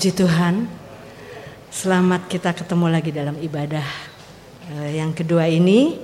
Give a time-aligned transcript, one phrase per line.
[0.00, 0.64] Puji Tuhan,
[1.68, 3.84] selamat kita ketemu lagi dalam ibadah
[4.72, 6.00] eh, yang kedua ini.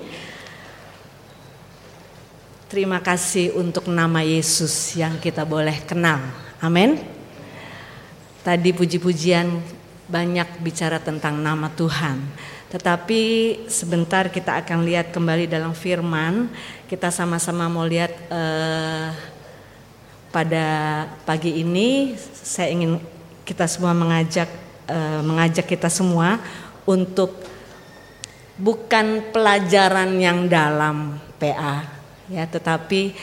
[2.69, 6.20] Terima kasih untuk nama Yesus yang kita boleh kenal.
[6.60, 7.08] Amin.
[8.44, 9.64] Tadi puji-pujian
[10.12, 12.20] banyak bicara tentang nama Tuhan.
[12.69, 13.22] Tetapi
[13.72, 16.52] sebentar kita akan lihat kembali dalam firman.
[16.84, 19.08] Kita sama-sama mau lihat eh,
[20.28, 20.66] pada
[21.25, 22.12] pagi ini
[22.44, 23.15] saya ingin
[23.46, 24.50] kita semua mengajak
[24.90, 26.43] uh, mengajak kita semua
[26.82, 27.31] untuk
[28.58, 31.87] bukan pelajaran yang dalam PA
[32.26, 33.14] ya tetapi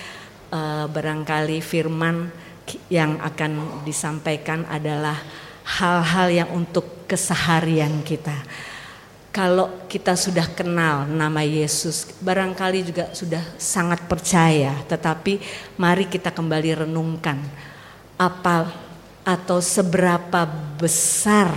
[0.55, 2.31] uh, barangkali firman
[2.87, 5.19] yang akan disampaikan adalah
[5.63, 8.35] hal-hal yang untuk keseharian kita.
[9.33, 15.41] Kalau kita sudah kenal nama Yesus, barangkali juga sudah sangat percaya, tetapi
[15.81, 17.41] mari kita kembali renungkan
[18.13, 18.69] apa
[19.23, 20.43] atau seberapa
[20.75, 21.51] besar,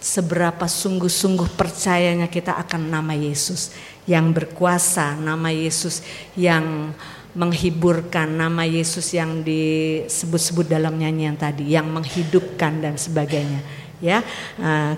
[0.00, 3.72] seberapa sungguh-sungguh percayanya kita akan nama Yesus
[4.04, 6.04] yang berkuasa, nama Yesus
[6.36, 6.92] yang
[7.34, 13.64] menghiburkan, nama Yesus yang disebut-sebut dalam nyanyian tadi, yang menghidupkan dan sebagainya.
[13.98, 14.20] Ya,
[14.60, 14.94] uh,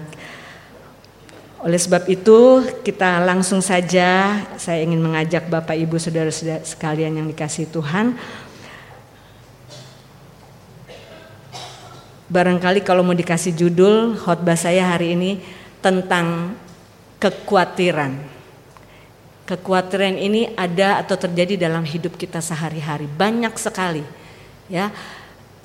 [1.67, 7.73] oleh sebab itu kita langsung saja saya ingin mengajak Bapak Ibu Saudara-saudara sekalian yang dikasih
[7.73, 8.15] Tuhan
[12.27, 15.39] Barangkali kalau mau dikasih judul khotbah saya hari ini
[15.79, 16.59] tentang
[17.23, 18.19] kekhawatiran.
[19.47, 24.03] Kekhawatiran ini ada atau terjadi dalam hidup kita sehari-hari, banyak sekali.
[24.67, 24.91] Ya.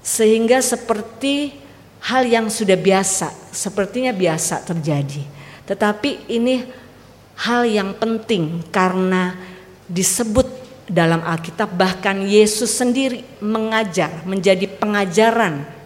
[0.05, 1.57] Sehingga seperti
[2.05, 5.25] hal yang sudah biasa, sepertinya biasa terjadi.
[5.65, 6.61] Tetapi ini
[7.41, 9.33] hal yang penting karena
[9.89, 10.45] disebut
[10.85, 15.80] dalam Alkitab bahkan Yesus sendiri mengajar menjadi pengajaran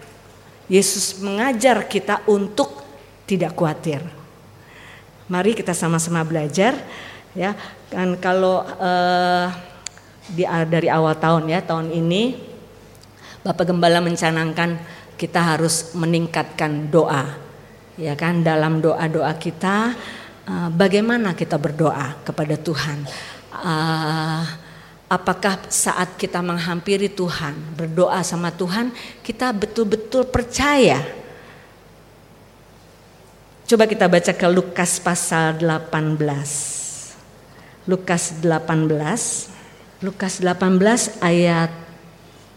[0.66, 2.82] Yesus mengajar kita untuk
[3.30, 4.02] tidak khawatir.
[5.30, 6.78] Mari kita sama-sama belajar
[7.38, 7.54] ya.
[7.90, 9.50] Kan kalau uh,
[10.30, 12.54] di, dari awal tahun ya tahun ini
[13.46, 14.82] Bapak Gembala mencanangkan
[15.22, 17.38] kita harus meningkatkan doa.
[17.96, 19.94] Ya kan dalam doa-doa kita
[20.50, 23.06] uh, bagaimana kita berdoa kepada Tuhan.
[23.54, 24.65] Uh,
[25.06, 28.90] Apakah saat kita menghampiri Tuhan, berdoa sama Tuhan,
[29.22, 31.06] kita betul-betul percaya?
[33.66, 36.18] Coba kita baca ke Lukas pasal 18.
[37.86, 39.54] Lukas 18.
[40.02, 41.70] Lukas 18 ayat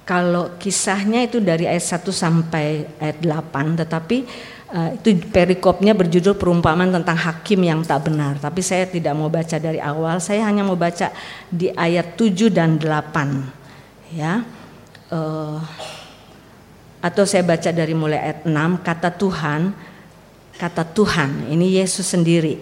[0.09, 4.25] kalau kisahnya itu dari ayat 1 sampai ayat 8 tetapi
[4.73, 8.37] uh, itu perikopnya berjudul perumpamaan tentang hakim yang tak benar.
[8.41, 11.13] Tapi saya tidak mau baca dari awal, saya hanya mau baca
[11.49, 14.17] di ayat 7 dan 8.
[14.17, 14.45] Ya.
[15.09, 15.61] Uh,
[16.99, 19.71] atau saya baca dari mulai ayat 6 kata Tuhan
[20.59, 22.59] kata Tuhan ini Yesus sendiri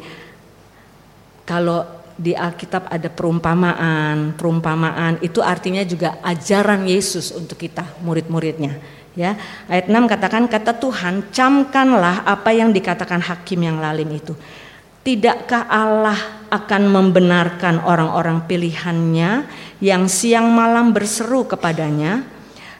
[1.49, 8.77] kalau di Alkitab ada perumpamaan perumpamaan itu artinya juga ajaran Yesus untuk kita murid-muridnya
[9.17, 9.33] Ya,
[9.73, 14.37] ayat 6 katakan kata Tuhan, camkanlah apa yang dikatakan hakim yang lalim itu.
[15.01, 19.49] Tidakkah Allah akan membenarkan orang-orang pilihannya
[19.81, 22.29] yang siang malam berseru kepadanya?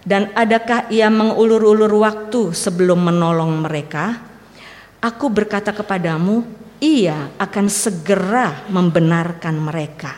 [0.05, 4.21] Dan adakah ia mengulur-ulur waktu sebelum menolong mereka?
[5.01, 6.45] Aku berkata kepadamu,
[6.79, 10.13] ia akan segera membenarkan mereka.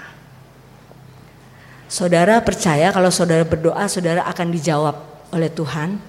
[1.89, 4.97] Saudara percaya kalau saudara berdoa, saudara akan dijawab
[5.33, 6.08] oleh Tuhan,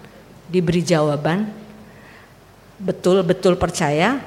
[0.49, 1.47] diberi jawaban,
[2.81, 4.17] betul-betul percaya.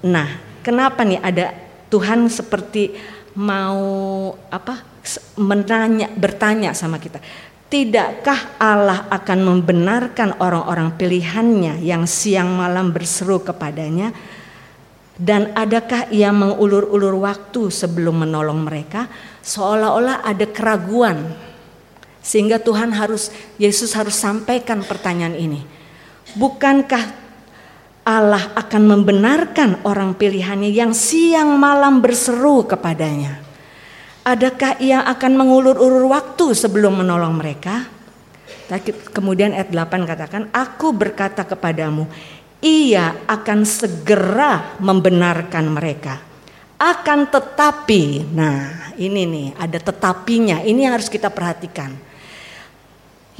[0.00, 0.28] Nah,
[0.64, 1.52] kenapa nih ada
[1.92, 2.96] Tuhan seperti
[3.36, 4.90] mau apa?
[5.40, 7.18] menanya bertanya sama kita.
[7.70, 14.10] Tidakkah Allah akan membenarkan orang-orang pilihannya yang siang malam berseru kepadanya?
[15.20, 19.06] Dan adakah ia mengulur-ulur waktu sebelum menolong mereka?
[19.44, 21.30] Seolah-olah ada keraguan
[22.20, 25.60] sehingga Tuhan harus Yesus harus sampaikan pertanyaan ini.
[26.36, 27.16] Bukankah
[28.06, 33.40] Allah akan membenarkan orang pilihannya yang siang malam berseru kepadanya?
[34.20, 37.88] Adakah ia akan mengulur-ulur waktu sebelum menolong mereka?
[39.10, 42.06] Kemudian ayat 8 katakan, Aku berkata kepadamu,
[42.62, 46.22] ia akan segera membenarkan mereka.
[46.80, 52.09] Akan tetapi, nah ini nih ada tetapinya, ini yang harus kita perhatikan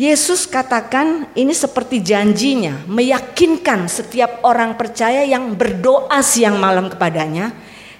[0.00, 7.52] Yesus katakan ini seperti janjinya, meyakinkan setiap orang percaya yang berdoa siang malam kepadanya,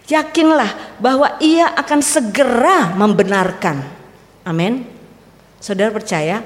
[0.09, 3.85] yakinlah bahwa ia akan segera membenarkan.
[4.49, 4.88] Amin.
[5.61, 6.40] Saudara percaya?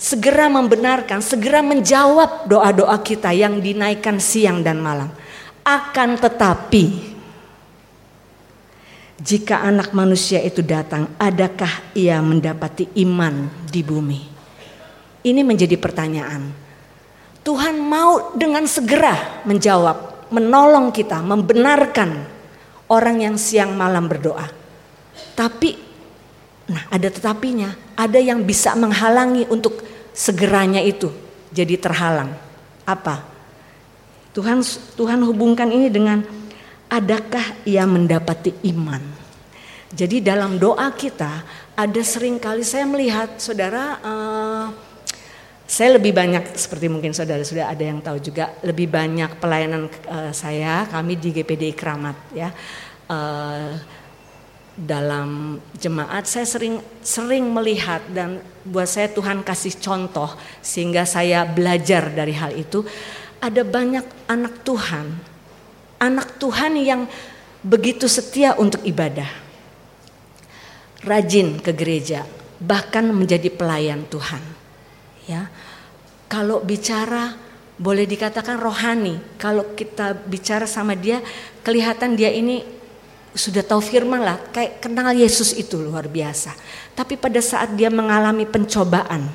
[0.00, 5.12] segera membenarkan, segera menjawab doa-doa kita yang dinaikkan siang dan malam.
[5.60, 7.12] Akan tetapi,
[9.20, 14.29] jika anak manusia itu datang, adakah ia mendapati iman di bumi?
[15.20, 16.48] Ini menjadi pertanyaan.
[17.40, 22.24] Tuhan mau dengan segera menjawab, menolong kita, membenarkan
[22.88, 24.48] orang yang siang malam berdoa.
[25.36, 25.76] Tapi,
[26.68, 29.80] nah ada tetapinya, ada yang bisa menghalangi untuk
[30.12, 31.08] segeranya itu
[31.48, 32.32] jadi terhalang.
[32.84, 33.24] Apa?
[34.30, 34.62] Tuhan
[34.94, 36.22] Tuhan hubungkan ini dengan
[36.86, 39.02] adakah ia mendapati iman?
[39.90, 41.42] Jadi dalam doa kita
[41.74, 44.66] ada sering kali saya melihat saudara uh,
[45.70, 50.34] saya lebih banyak seperti mungkin saudara sudah ada yang tahu juga lebih banyak pelayanan uh,
[50.34, 52.50] saya kami di GPD Kramat ya.
[53.06, 53.78] Uh,
[54.80, 62.10] dalam jemaat saya sering sering melihat dan buat saya Tuhan kasih contoh sehingga saya belajar
[62.10, 62.82] dari hal itu.
[63.38, 65.30] Ada banyak anak Tuhan
[66.00, 67.04] anak Tuhan yang
[67.60, 69.28] begitu setia untuk ibadah
[71.04, 72.24] rajin ke gereja
[72.56, 74.40] bahkan menjadi pelayan Tuhan
[75.28, 75.52] ya
[76.30, 77.34] kalau bicara
[77.74, 81.18] boleh dikatakan rohani kalau kita bicara sama dia
[81.66, 82.80] kelihatan dia ini
[83.34, 86.54] sudah tahu firman lah, kayak kenal Yesus itu luar biasa.
[86.98, 89.30] Tapi pada saat dia mengalami pencobaan,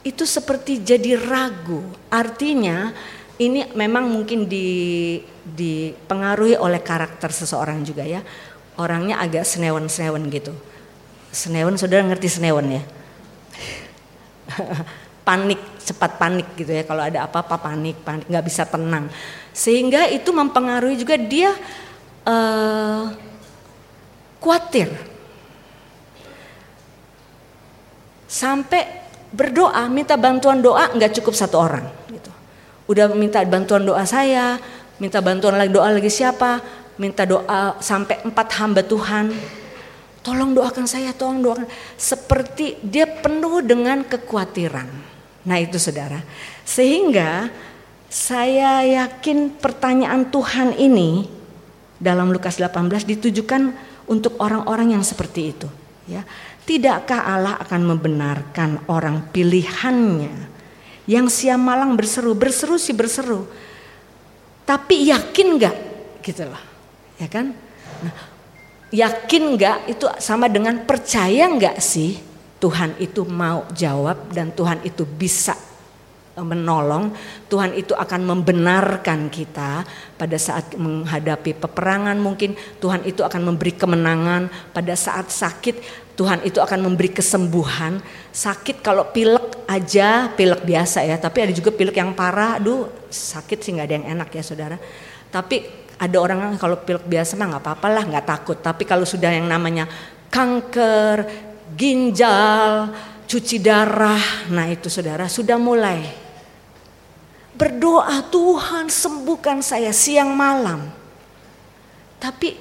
[0.00, 1.84] itu seperti jadi ragu.
[2.08, 2.96] Artinya
[3.36, 8.24] ini memang mungkin di, dipengaruhi oleh karakter seseorang juga ya.
[8.80, 10.52] Orangnya agak senewan-senewan gitu.
[11.32, 12.82] Senewan, saudara ngerti senewan ya?
[15.26, 16.86] panik, cepat panik gitu ya.
[16.86, 19.10] Kalau ada apa-apa panik, panik, nggak bisa tenang.
[19.50, 21.50] Sehingga itu mempengaruhi juga dia
[22.22, 23.10] uh,
[24.38, 24.94] khawatir.
[28.30, 29.02] Sampai
[29.34, 32.30] berdoa minta bantuan doa nggak cukup satu orang gitu.
[32.86, 34.62] Udah minta bantuan doa saya
[35.02, 36.62] minta bantuan lagi doa lagi siapa
[37.02, 39.34] minta doa sampai empat hamba Tuhan.
[40.22, 41.66] Tolong doakan saya tolong doakan.
[41.94, 45.15] Seperti dia penuh dengan kekhawatiran
[45.46, 46.20] nah itu saudara.
[46.66, 47.48] Sehingga
[48.10, 51.30] saya yakin pertanyaan Tuhan ini
[51.96, 53.72] dalam Lukas 18 ditujukan
[54.10, 55.68] untuk orang-orang yang seperti itu
[56.10, 56.26] ya.
[56.66, 60.58] Tidakkah Allah akan membenarkan orang pilihannya?
[61.06, 63.46] Yang siang malang berseru berseru sih berseru
[64.66, 65.76] tapi yakin nggak?
[66.26, 66.58] Gitu loh
[67.22, 67.54] ya kan?
[68.02, 68.14] Nah,
[68.90, 72.25] yakin nggak itu sama dengan percaya nggak sih
[72.56, 75.56] Tuhan itu mau jawab dan Tuhan itu bisa
[76.36, 77.16] menolong,
[77.48, 79.88] Tuhan itu akan membenarkan kita
[80.20, 86.58] pada saat menghadapi peperangan mungkin Tuhan itu akan memberi kemenangan pada saat sakit Tuhan itu
[86.64, 88.00] akan memberi kesembuhan.
[88.32, 93.60] Sakit kalau pilek aja, pilek biasa ya, tapi ada juga pilek yang parah, aduh sakit
[93.60, 94.76] sih nggak ada yang enak ya saudara.
[95.28, 95.64] Tapi
[96.00, 98.56] ada orang yang kalau pilek biasa mah nggak apa-apa lah, nggak takut.
[98.60, 99.84] Tapi kalau sudah yang namanya
[100.32, 101.45] kanker,
[101.76, 102.90] ginjal,
[103.28, 106.26] cuci darah, nah itu saudara sudah mulai
[107.56, 110.92] berdoa Tuhan sembuhkan saya siang malam.
[112.20, 112.52] Tapi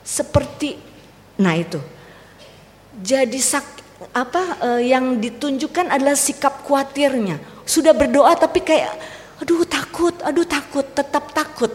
[0.00, 0.80] seperti
[1.40, 1.78] nah itu.
[3.04, 3.64] Jadi sak,
[4.16, 7.38] apa eh, yang ditunjukkan adalah sikap khawatirnya.
[7.68, 8.92] Sudah berdoa tapi kayak
[9.44, 11.72] aduh takut, aduh takut, tetap takut.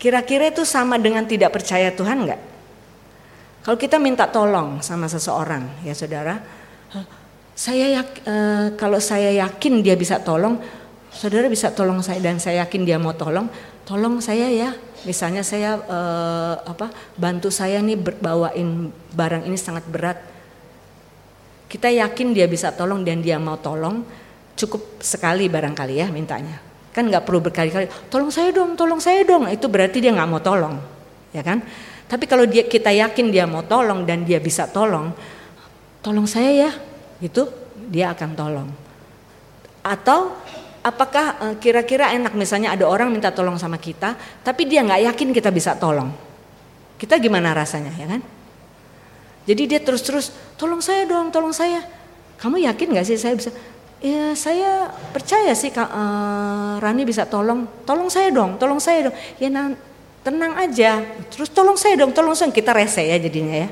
[0.00, 2.40] Kira-kira itu sama dengan tidak percaya Tuhan enggak?
[3.60, 6.40] Kalau kita minta tolong sama seseorang, ya saudara,
[7.52, 8.34] saya yak, e,
[8.80, 10.56] kalau saya yakin dia bisa tolong,
[11.12, 13.52] saudara bisa tolong saya dan saya yakin dia mau tolong,
[13.84, 14.72] tolong saya ya.
[15.04, 15.98] Misalnya saya e,
[16.64, 16.88] apa
[17.20, 20.16] bantu saya nih bawain barang ini sangat berat.
[21.68, 24.00] Kita yakin dia bisa tolong dan dia mau tolong,
[24.56, 26.64] cukup sekali barangkali ya mintanya.
[26.96, 29.52] Kan nggak perlu berkali-kali, tolong saya dong, tolong saya dong.
[29.52, 30.80] Itu berarti dia nggak mau tolong,
[31.36, 31.60] ya kan?
[32.10, 35.14] Tapi kalau dia kita yakin dia mau tolong dan dia bisa tolong,
[36.02, 36.70] tolong saya ya,
[37.22, 37.46] itu
[37.86, 38.68] dia akan tolong.
[39.86, 40.34] Atau
[40.82, 45.30] apakah eh, kira-kira enak misalnya ada orang minta tolong sama kita, tapi dia nggak yakin
[45.30, 46.10] kita bisa tolong.
[46.98, 48.20] Kita gimana rasanya ya kan?
[49.46, 51.86] Jadi dia terus-terus tolong saya dong, tolong saya.
[52.42, 53.54] Kamu yakin nggak sih saya bisa?
[54.00, 57.70] Ya saya percaya sih Kak, uh, Rani bisa tolong.
[57.86, 59.16] Tolong saya dong, tolong saya dong.
[59.38, 59.72] Ya nah,
[60.20, 61.00] tenang aja.
[61.32, 62.52] Terus tolong saya dong, tolong saya.
[62.52, 63.68] Kita rese ya jadinya ya.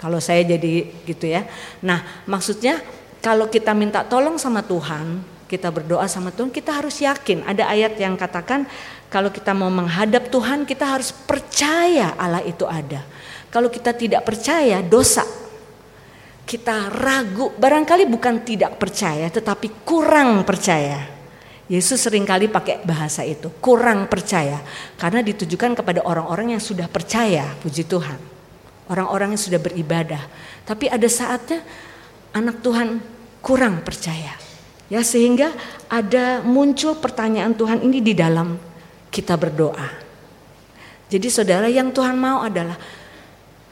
[0.00, 1.46] Kalau saya jadi gitu ya.
[1.84, 2.82] Nah maksudnya
[3.22, 7.46] kalau kita minta tolong sama Tuhan, kita berdoa sama Tuhan, kita harus yakin.
[7.46, 8.66] Ada ayat yang katakan
[9.12, 13.04] kalau kita mau menghadap Tuhan, kita harus percaya Allah itu ada.
[13.52, 15.22] Kalau kita tidak percaya, dosa.
[16.42, 21.11] kita ragu, barangkali bukan tidak percaya tetapi kurang percaya.
[21.72, 24.60] Yesus sering kali pakai bahasa itu, kurang percaya
[25.00, 28.20] karena ditujukan kepada orang-orang yang sudah percaya, puji Tuhan.
[28.92, 30.20] Orang-orang yang sudah beribadah.
[30.68, 31.64] Tapi ada saatnya
[32.36, 33.00] anak Tuhan
[33.40, 34.36] kurang percaya.
[34.92, 35.56] Ya sehingga
[35.88, 38.60] ada muncul pertanyaan Tuhan ini di dalam
[39.08, 39.88] kita berdoa.
[41.08, 42.76] Jadi saudara yang Tuhan mau adalah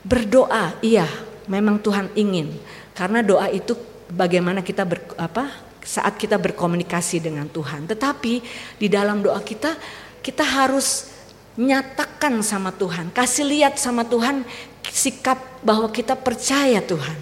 [0.00, 1.04] berdoa, iya,
[1.52, 2.56] memang Tuhan ingin.
[2.96, 3.76] Karena doa itu
[4.08, 7.88] bagaimana kita ber, apa saat kita berkomunikasi dengan Tuhan.
[7.88, 8.32] Tetapi
[8.76, 9.76] di dalam doa kita
[10.20, 11.10] kita harus
[11.56, 14.44] nyatakan sama Tuhan, kasih lihat sama Tuhan
[14.88, 17.18] sikap bahwa kita percaya Tuhan.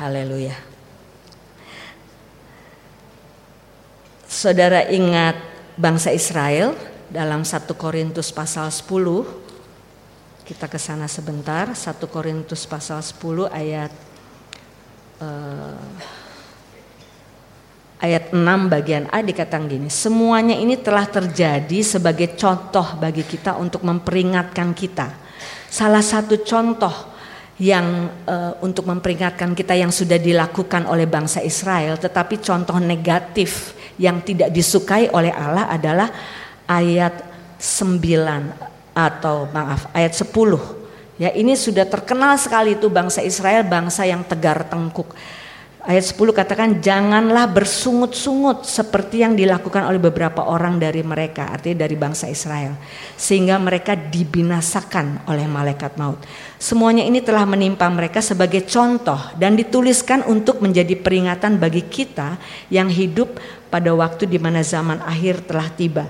[0.00, 0.56] Haleluya.
[4.30, 5.36] Saudara ingat
[5.76, 6.72] bangsa Israel
[7.10, 8.86] dalam 1 Korintus pasal 10
[10.46, 11.78] kita ke sana sebentar 1
[12.10, 13.92] Korintus pasal 10 ayat
[15.22, 15.78] uh,
[18.00, 23.84] ayat 6 bagian A dikatakan gini semuanya ini telah terjadi sebagai contoh bagi kita untuk
[23.84, 25.12] memperingatkan kita.
[25.70, 26.92] Salah satu contoh
[27.60, 34.24] yang uh, untuk memperingatkan kita yang sudah dilakukan oleh bangsa Israel tetapi contoh negatif yang
[34.24, 36.08] tidak disukai oleh Allah adalah
[36.64, 37.20] ayat
[37.60, 40.32] 9 atau maaf ayat 10
[41.20, 45.12] ya ini sudah terkenal sekali itu bangsa Israel bangsa yang tegar tengkuk
[45.84, 51.96] ayat 10 katakan janganlah bersungut-sungut seperti yang dilakukan oleh beberapa orang dari mereka artinya dari
[51.96, 52.76] bangsa Israel
[53.16, 56.20] sehingga mereka dibinasakan oleh malaikat maut.
[56.60, 62.36] Semuanya ini telah menimpa mereka sebagai contoh dan dituliskan untuk menjadi peringatan bagi kita
[62.68, 63.40] yang hidup
[63.72, 66.04] pada waktu di mana zaman akhir telah tiba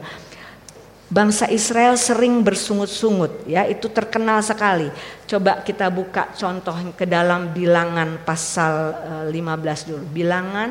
[1.11, 4.87] Bangsa Israel sering bersungut-sungut ya itu terkenal sekali.
[5.27, 8.95] Coba kita buka contoh ke dalam bilangan pasal
[9.27, 10.05] 15 eh, dulu.
[10.07, 10.71] Bilangan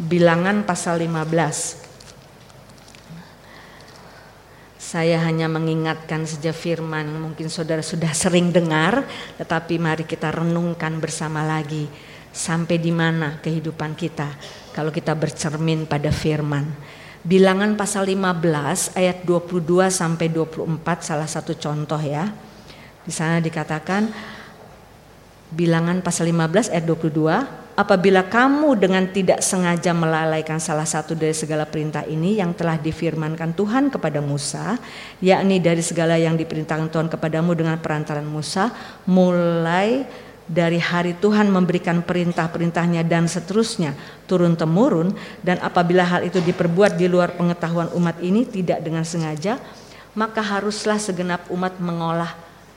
[0.00, 1.84] bilangan pasal 15.
[4.80, 9.04] Saya hanya mengingatkan saja firman mungkin saudara sudah sering dengar
[9.36, 11.84] tetapi mari kita renungkan bersama lagi
[12.32, 14.32] sampai di mana kehidupan kita
[14.72, 16.95] kalau kita bercermin pada firman.
[17.26, 22.30] Bilangan pasal 15 ayat 22 sampai 24 salah satu contoh ya.
[23.02, 24.06] Di sana dikatakan
[25.50, 31.68] Bilangan pasal 15 ayat 22 Apabila kamu dengan tidak sengaja melalaikan salah satu dari segala
[31.68, 34.80] perintah ini yang telah difirmankan Tuhan kepada Musa,
[35.20, 38.72] yakni dari segala yang diperintahkan Tuhan kepadamu dengan perantaran Musa,
[39.04, 40.08] mulai
[40.46, 43.98] dari hari Tuhan memberikan perintah-perintahnya dan seterusnya
[44.30, 45.10] turun temurun
[45.42, 49.58] dan apabila hal itu diperbuat di luar pengetahuan umat ini tidak dengan sengaja
[50.14, 52.32] maka haruslah segenap umat mengolah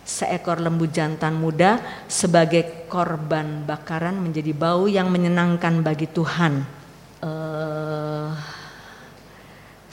[0.10, 1.78] seekor lembu jantan muda
[2.10, 6.66] sebagai korban bakaran menjadi bau yang menyenangkan bagi Tuhan.
[7.22, 8.34] Uh,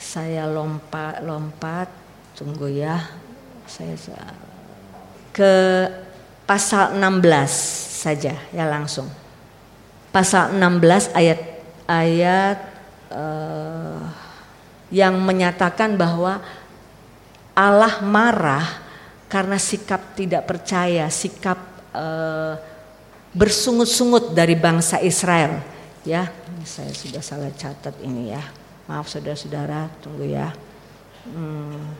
[0.01, 1.91] saya lompat lompat
[2.33, 3.03] tunggu ya
[3.67, 3.93] saya
[5.35, 5.53] ke
[6.47, 9.11] pasal 16 saja ya langsung.
[10.15, 11.39] Pasal 16 ayat
[11.85, 12.57] ayat
[13.11, 14.01] uh,
[14.87, 16.39] yang menyatakan bahwa
[17.51, 18.65] Allah marah
[19.27, 21.59] karena sikap tidak percaya, sikap
[21.91, 22.55] uh,
[23.35, 25.59] bersungut-sungut dari bangsa Israel.
[26.07, 26.31] Ya,
[26.63, 28.39] saya sudah salah catat ini ya.
[28.87, 30.55] Maaf saudara-saudara, tunggu ya.
[31.27, 31.91] Hmm.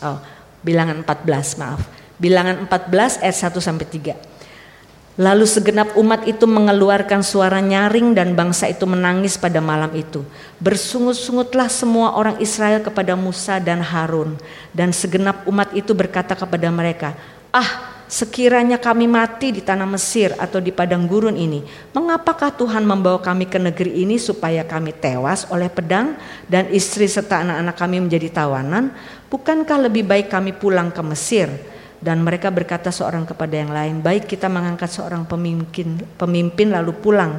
[0.00, 0.18] Oh,
[0.64, 1.84] bilangan 14, maaf.
[2.20, 4.30] Bilangan 14 ayat 1 sampai 3.
[5.20, 10.24] Lalu segenap umat itu mengeluarkan suara nyaring dan bangsa itu menangis pada malam itu.
[10.60, 14.36] Bersungut-sungutlah semua orang Israel kepada Musa dan Harun.
[14.72, 17.16] Dan segenap umat itu berkata kepada mereka,
[17.52, 23.20] Ah sekiranya kami mati di tanah Mesir atau di padang gurun ini, mengapakah Tuhan membawa
[23.20, 26.16] kami ke negeri ini supaya kami tewas oleh pedang
[26.48, 28.92] dan istri serta anak-anak kami menjadi tawanan?
[29.28, 31.48] Bukankah lebih baik kami pulang ke Mesir?
[32.00, 37.36] Dan mereka berkata seorang kepada yang lain, baik kita mengangkat seorang pemimpin pemimpin lalu pulang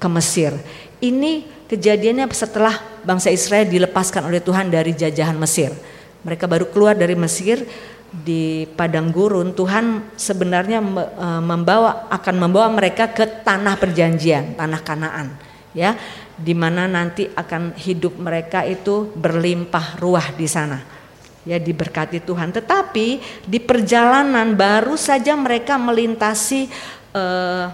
[0.00, 0.56] ke Mesir.
[0.98, 2.72] Ini kejadiannya setelah
[3.04, 5.76] bangsa Israel dilepaskan oleh Tuhan dari jajahan Mesir.
[6.24, 7.62] Mereka baru keluar dari Mesir
[8.08, 15.36] di padang gurun Tuhan sebenarnya e, membawa akan membawa mereka ke tanah perjanjian, tanah Kanaan,
[15.76, 15.92] ya,
[16.32, 20.97] di mana nanti akan hidup mereka itu berlimpah ruah di sana
[21.44, 22.50] ya diberkati Tuhan.
[22.54, 26.70] Tetapi di perjalanan baru saja mereka melintasi
[27.12, 27.66] eh,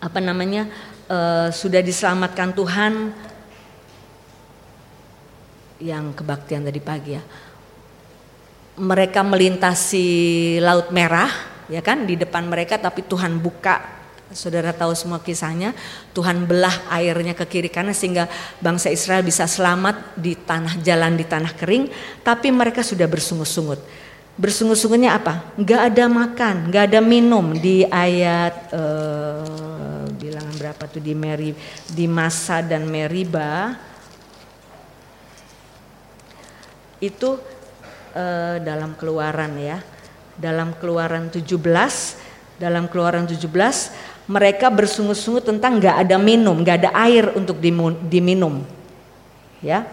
[0.00, 0.68] apa namanya
[1.08, 2.92] eh, sudah diselamatkan Tuhan
[5.82, 7.22] yang kebaktian tadi pagi ya.
[8.74, 10.06] Mereka melintasi
[10.58, 11.30] Laut Merah
[11.70, 15.76] ya kan di depan mereka tapi Tuhan buka Saudara tahu semua kisahnya,
[16.16, 18.24] Tuhan belah airnya ke kiri kanan sehingga
[18.56, 21.92] bangsa Israel bisa selamat di tanah jalan di tanah kering,
[22.24, 23.84] tapi mereka sudah bersungut-sungut.
[24.40, 25.52] Bersungut-sungutnya apa?
[25.60, 31.52] Gak ada makan, gak ada minum di ayat uh, bilangan berapa tuh di Meri
[31.92, 33.76] di masa dan Meriba
[36.98, 37.36] itu
[38.16, 39.78] uh, dalam keluaran ya.
[40.34, 41.54] Dalam keluaran 17,
[42.58, 47.60] dalam keluaran 17 mereka bersungut-sungut tentang nggak ada minum, nggak ada air untuk
[48.08, 48.64] diminum.
[49.60, 49.84] Ya,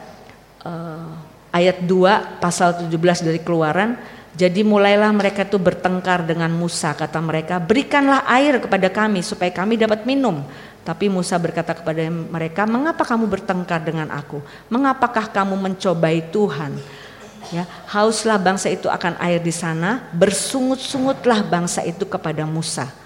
[0.64, 1.12] uh,
[1.52, 4.00] ayat 2 pasal 17 dari Keluaran.
[4.32, 9.76] Jadi mulailah mereka itu bertengkar dengan Musa, kata mereka, berikanlah air kepada kami supaya kami
[9.76, 10.48] dapat minum.
[10.88, 14.40] Tapi Musa berkata kepada mereka, mengapa kamu bertengkar dengan aku?
[14.72, 16.80] Mengapakah kamu mencobai Tuhan?
[17.52, 23.01] Ya, hauslah bangsa itu akan air di sana, bersungut-sungutlah bangsa itu kepada Musa.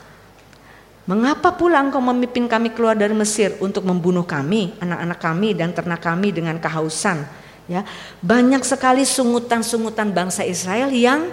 [1.05, 6.01] Mengapa pula engkau memimpin kami keluar dari Mesir untuk membunuh kami, anak-anak kami dan ternak
[6.01, 7.21] kami dengan kehausan?
[7.69, 7.85] Ya,
[8.25, 11.29] banyak sekali sungutan-sungutan bangsa Israel yang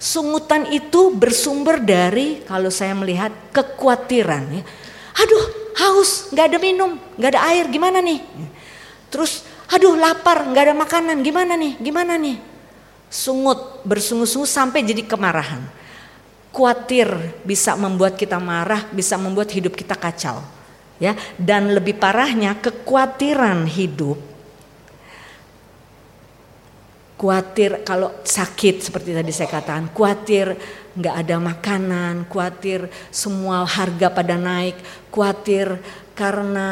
[0.00, 4.44] sungutan itu bersumber dari kalau saya melihat kekhawatiran.
[4.56, 4.62] Ya.
[5.20, 5.44] Aduh,
[5.76, 8.24] haus, nggak ada minum, nggak ada air, gimana nih?
[9.12, 11.76] Terus, aduh lapar, nggak ada makanan, gimana nih?
[11.76, 12.40] Gimana nih?
[13.12, 15.79] Sungut, bersungut-sungut sampai jadi kemarahan.
[16.50, 17.06] Kuatir
[17.46, 20.42] bisa membuat kita marah, bisa membuat hidup kita kacau.
[21.00, 24.20] Ya, dan lebih parahnya kekhawatiran hidup
[27.20, 30.56] khawatir kalau sakit seperti tadi saya katakan, khawatir
[30.96, 34.80] nggak ada makanan, khawatir semua harga pada naik,
[35.12, 35.76] khawatir
[36.16, 36.68] karena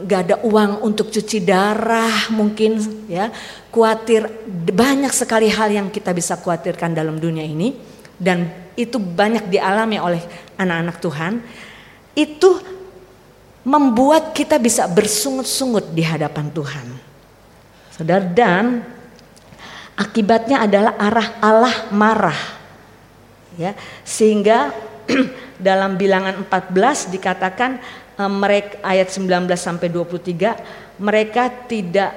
[0.00, 3.28] nggak ada uang untuk cuci darah mungkin ya,
[3.68, 4.24] khawatir
[4.72, 7.93] banyak sekali hal yang kita bisa khawatirkan dalam dunia ini
[8.24, 10.24] dan itu banyak dialami oleh
[10.56, 11.32] anak-anak Tuhan,
[12.16, 12.50] itu
[13.64, 16.86] membuat kita bisa bersungut-sungut di hadapan Tuhan.
[17.92, 18.82] Saudara dan
[19.94, 22.40] akibatnya adalah arah Allah marah.
[23.54, 24.74] Ya, sehingga
[25.68, 27.78] dalam bilangan 14 dikatakan
[28.18, 32.12] eh, mereka ayat 19 sampai 23 mereka tidak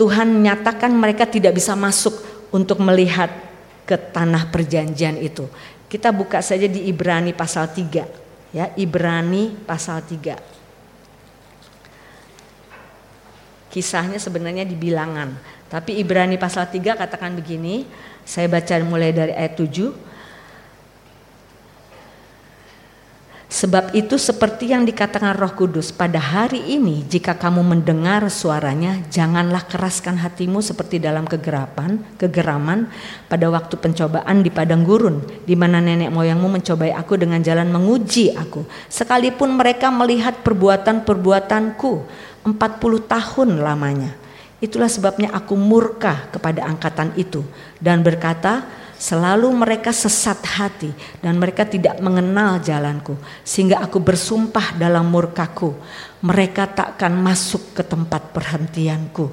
[0.00, 2.16] Tuhan nyatakan mereka tidak bisa masuk
[2.48, 3.28] untuk melihat
[3.92, 5.44] ke tanah perjanjian itu.
[5.92, 10.40] Kita buka saja di Ibrani pasal 3 ya, Ibrani pasal 3.
[13.68, 15.36] Kisahnya sebenarnya di bilangan,
[15.68, 17.84] tapi Ibrani pasal 3 katakan begini,
[18.24, 20.11] saya baca mulai dari ayat 7.
[23.52, 29.68] Sebab itu seperti yang dikatakan Roh Kudus, pada hari ini jika kamu mendengar suaranya, janganlah
[29.68, 32.88] keraskan hatimu seperti dalam kegerapan, kegeraman
[33.28, 38.32] pada waktu pencobaan di padang gurun, di mana nenek moyangmu mencobai aku dengan jalan menguji
[38.32, 38.64] aku.
[38.88, 41.92] Sekalipun mereka melihat perbuatan-perbuatanku
[42.48, 42.56] 40
[43.04, 44.16] tahun lamanya.
[44.64, 47.44] Itulah sebabnya aku murka kepada angkatan itu
[47.84, 48.64] dan berkata,
[49.02, 53.18] Selalu mereka sesat hati dan mereka tidak mengenal jalanku.
[53.42, 55.74] Sehingga aku bersumpah dalam murkaku.
[56.22, 59.26] Mereka takkan masuk ke tempat perhentianku.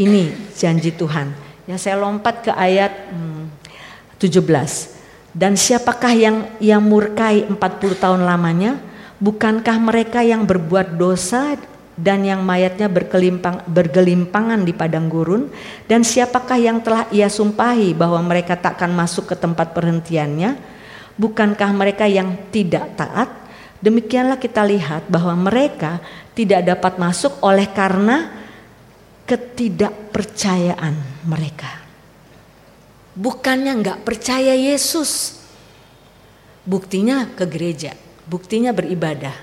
[0.00, 1.28] Ini janji Tuhan.
[1.68, 3.52] Ya saya lompat ke ayat hmm,
[4.16, 4.32] 17.
[5.36, 7.60] Dan siapakah yang yang murkai 40
[8.00, 8.80] tahun lamanya?
[9.20, 11.60] Bukankah mereka yang berbuat dosa
[12.02, 15.54] dan yang mayatnya berkelimpang, bergelimpangan di padang gurun.
[15.86, 20.58] Dan siapakah yang telah ia sumpahi bahwa mereka takkan masuk ke tempat perhentiannya?
[21.14, 23.30] Bukankah mereka yang tidak taat?
[23.78, 26.02] Demikianlah kita lihat bahwa mereka
[26.34, 28.34] tidak dapat masuk oleh karena
[29.22, 31.70] ketidakpercayaan mereka.
[33.14, 35.38] Bukannya nggak percaya Yesus.
[36.66, 37.94] Buktinya ke gereja
[38.26, 39.34] buktinya beribadah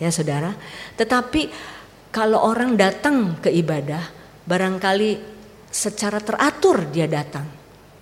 [0.00, 0.56] ya saudara.
[0.96, 1.52] Tetapi
[2.10, 4.02] kalau orang datang ke ibadah,
[4.48, 5.10] barangkali
[5.70, 7.46] secara teratur dia datang.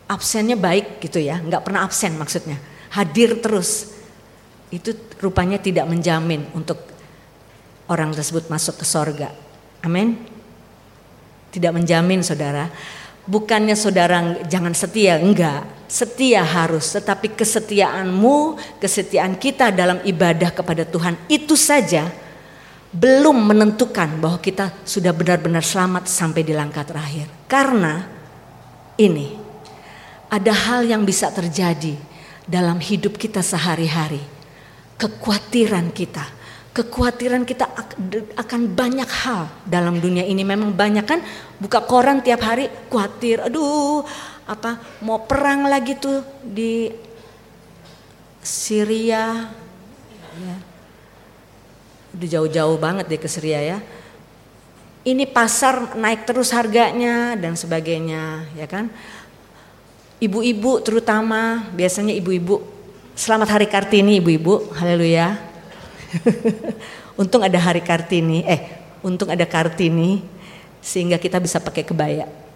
[0.08, 2.56] Absennya baik gitu ya, nggak pernah absen maksudnya.
[2.96, 3.92] Hadir terus.
[4.72, 6.80] Itu rupanya tidak menjamin untuk
[7.92, 9.28] orang tersebut masuk ke sorga.
[9.84, 10.16] Amin.
[11.52, 12.72] Tidak menjamin saudara.
[13.28, 15.77] Bukannya saudara jangan setia, enggak.
[15.88, 22.12] Setia harus, tetapi kesetiaanmu, kesetiaan kita dalam ibadah kepada Tuhan itu saja
[22.92, 27.24] belum menentukan bahwa kita sudah benar-benar selamat sampai di langkah terakhir.
[27.48, 28.04] Karena
[29.00, 29.32] ini
[30.28, 31.96] ada hal yang bisa terjadi
[32.44, 34.20] dalam hidup kita sehari-hari.
[35.00, 36.28] Kekhawatiran kita,
[36.78, 37.64] kekhawatiran kita
[38.36, 41.18] akan banyak hal dalam dunia ini memang banyak kan
[41.58, 44.06] buka koran tiap hari khawatir aduh
[44.48, 46.88] apa mau perang lagi tuh di
[48.40, 49.44] Syria,
[50.40, 50.56] ya.
[52.16, 53.78] udah jauh-jauh banget deh ke Syria ya.
[55.04, 58.88] Ini pasar naik terus harganya dan sebagainya, ya kan?
[60.18, 62.64] Ibu-ibu terutama, biasanya ibu-ibu,
[63.12, 65.36] selamat hari Kartini ibu-ibu, haleluya.
[67.20, 68.64] untung ada hari Kartini, eh
[69.04, 70.24] untung ada Kartini
[70.80, 72.47] sehingga kita bisa pakai kebaya.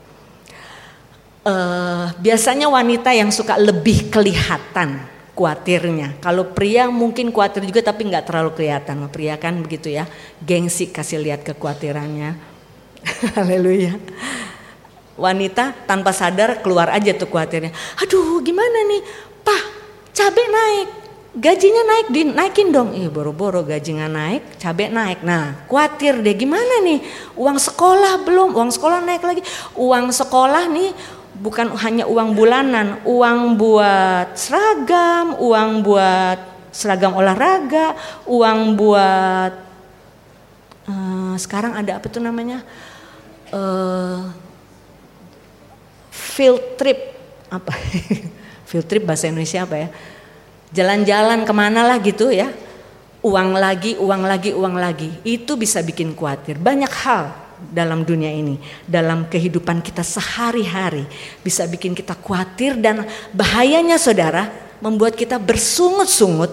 [1.43, 5.03] Uh, biasanya wanita yang suka lebih kelihatan
[5.35, 6.23] kuatirnya.
[6.23, 9.11] Kalau pria mungkin kuatir juga tapi nggak terlalu kelihatan.
[9.11, 10.07] Pria kan begitu ya,
[10.39, 12.39] gengsi kasih lihat kekuatirannya.
[13.37, 13.99] Haleluya.
[15.19, 17.75] Wanita tanpa sadar keluar aja tuh kuatirnya.
[17.99, 19.03] Aduh gimana nih,
[19.43, 20.89] Pak cabai naik
[21.33, 27.01] gajinya naik dinaikin dong ih boro-boro gajinya naik cabai naik nah khawatir deh gimana nih
[27.41, 29.41] uang sekolah belum uang sekolah naik lagi
[29.73, 30.93] uang sekolah nih
[31.43, 36.39] bukan hanya uang bulanan uang buat seragam uang buat
[36.71, 37.99] seragam olahraga
[38.31, 39.53] uang buat
[40.87, 42.63] uh, sekarang ada apa tuh namanya
[43.51, 44.31] uh,
[46.15, 47.19] field trip
[47.51, 47.75] apa
[48.71, 49.89] field trip bahasa Indonesia apa ya
[50.73, 52.51] jalan-jalan ke mana lah gitu ya.
[53.23, 55.15] Uang lagi, uang lagi, uang lagi.
[55.23, 56.59] Itu bisa bikin khawatir.
[56.59, 57.31] Banyak hal
[57.71, 61.07] dalam dunia ini, dalam kehidupan kita sehari-hari
[61.47, 64.51] bisa bikin kita khawatir dan bahayanya saudara
[64.83, 66.51] membuat kita bersungut-sungut.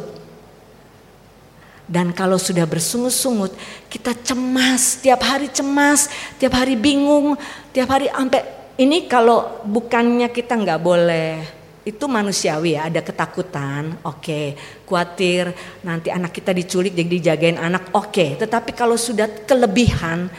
[1.90, 3.50] Dan kalau sudah bersungut-sungut,
[3.90, 6.06] kita cemas, tiap hari cemas,
[6.38, 7.34] tiap hari bingung,
[7.74, 8.46] tiap hari sampai
[8.78, 14.48] ini kalau bukannya kita nggak boleh itu manusiawi ya, ada ketakutan, oke, okay.
[14.86, 15.50] khawatir
[15.82, 18.14] nanti anak kita diculik jadi dijagain anak, oke.
[18.14, 18.30] Okay.
[18.38, 20.30] Tetapi kalau sudah kelebihan,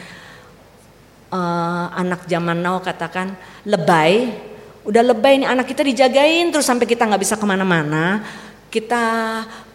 [1.31, 3.33] uh, anak zaman now katakan
[3.65, 4.35] lebay,
[4.83, 8.21] udah lebay nih anak kita dijagain terus sampai kita nggak bisa ke mana-mana,
[8.71, 9.03] kita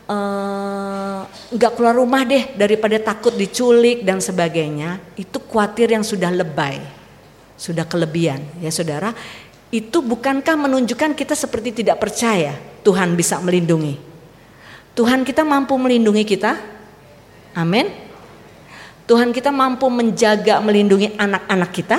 [0.07, 6.31] eh, nggak uh, keluar rumah deh daripada takut diculik dan sebagainya, itu khawatir yang sudah
[6.31, 6.83] lebay,
[7.55, 9.15] sudah kelebihan ya saudara
[9.75, 12.55] itu bukankah menunjukkan kita seperti tidak percaya
[12.87, 13.99] Tuhan bisa melindungi?
[14.95, 16.57] Tuhan kita mampu melindungi kita?
[17.53, 18.06] Amin.
[19.07, 21.99] Tuhan kita mampu menjaga melindungi anak-anak kita?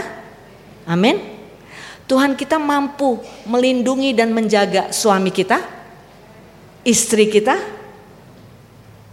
[0.87, 1.39] Amin.
[2.07, 5.59] Tuhan kita mampu melindungi dan menjaga suami kita,
[6.87, 7.59] istri kita,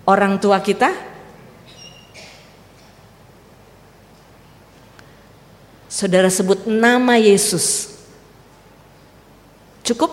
[0.07, 0.90] orang tua kita.
[5.90, 7.94] Saudara sebut nama Yesus
[9.85, 10.11] Cukup?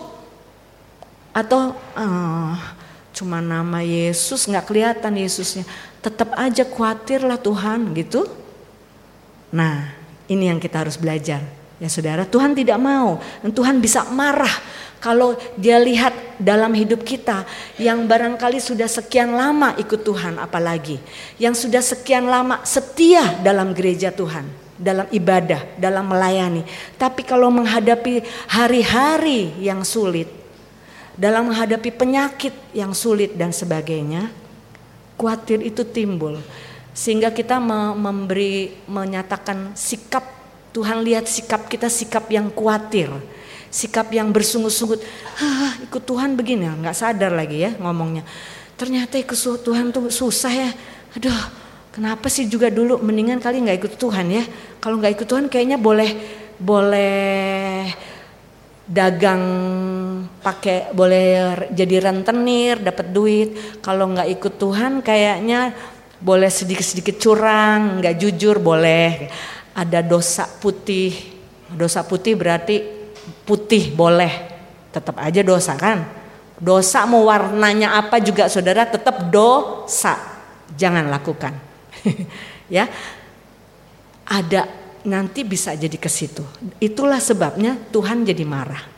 [1.32, 2.54] Atau uh,
[3.16, 5.64] cuma nama Yesus nggak kelihatan Yesusnya.
[6.02, 8.26] Tetap aja khawatirlah Tuhan gitu.
[9.54, 9.94] Nah
[10.26, 11.40] ini yang kita harus belajar.
[11.78, 13.22] Ya saudara Tuhan tidak mau.
[13.42, 14.50] Tuhan bisa marah
[15.02, 17.46] kalau dia lihat dalam hidup kita
[17.78, 20.98] yang barangkali sudah sekian lama ikut Tuhan apalagi.
[21.38, 26.66] Yang sudah sekian lama setia dalam gereja Tuhan dalam ibadah, dalam melayani.
[26.98, 30.26] Tapi kalau menghadapi hari-hari yang sulit,
[31.14, 34.41] dalam menghadapi penyakit yang sulit dan sebagainya,
[35.22, 36.42] khawatir itu timbul.
[36.90, 37.62] Sehingga kita
[37.94, 40.26] memberi menyatakan sikap
[40.74, 43.06] Tuhan lihat sikap kita sikap yang khawatir,
[43.70, 44.98] sikap yang bersungut-sungut.
[45.86, 48.26] Ikut Tuhan begini, nggak sadar lagi ya ngomongnya.
[48.74, 50.70] Ternyata ikut Tuhan tuh susah ya.
[51.14, 54.44] Aduh, Kenapa sih juga dulu mendingan kali nggak ikut Tuhan ya?
[54.80, 56.16] Kalau nggak ikut Tuhan kayaknya boleh
[56.56, 57.84] boleh
[58.88, 59.44] dagang
[60.42, 63.78] pakai boleh jadi rentenir dapat duit.
[63.78, 65.72] Kalau nggak ikut Tuhan kayaknya
[66.18, 69.30] boleh sedikit-sedikit curang, nggak jujur boleh.
[69.72, 71.14] Ada dosa putih.
[71.72, 72.82] Dosa putih berarti
[73.46, 74.50] putih boleh.
[74.92, 76.04] Tetap aja dosa kan?
[76.60, 80.18] Dosa mau warnanya apa juga saudara tetap dosa.
[80.74, 81.54] Jangan lakukan.
[82.76, 82.90] ya
[84.28, 84.68] ada
[85.06, 86.44] nanti bisa jadi ke situ.
[86.78, 88.91] Itulah sebabnya Tuhan jadi marah.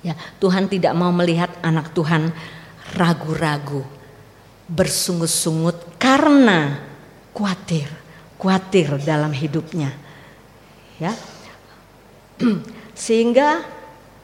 [0.00, 2.32] Ya, Tuhan tidak mau melihat anak Tuhan
[2.96, 3.84] ragu-ragu,
[4.64, 6.80] bersungut-sungut karena
[7.36, 7.86] khawatir,
[8.40, 9.92] khawatir dalam hidupnya.
[10.96, 11.12] Ya.
[12.96, 13.60] Sehingga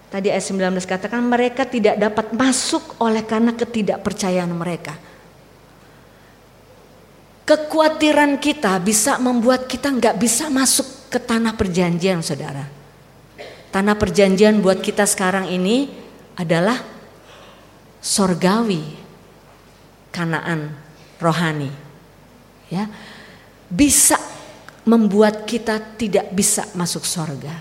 [0.08, 4.96] tadi ayat 19 katakan mereka tidak dapat masuk oleh karena ketidakpercayaan mereka.
[7.46, 12.66] Kekhawatiran kita bisa membuat kita nggak bisa masuk ke tanah perjanjian, saudara.
[13.70, 15.90] Tanah perjanjian buat kita sekarang ini
[16.36, 16.80] adalah
[18.00, 18.82] sorgawi,
[20.14, 20.72] kanaan
[21.18, 21.70] rohani.
[22.66, 22.90] Ya,
[23.70, 24.18] bisa
[24.86, 27.54] membuat kita tidak bisa masuk sorga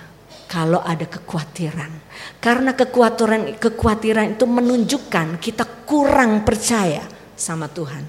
[0.46, 1.90] kalau ada kekhawatiran.
[2.38, 8.06] Karena kekhawatiran kekhawatiran itu menunjukkan kita kurang percaya sama Tuhan.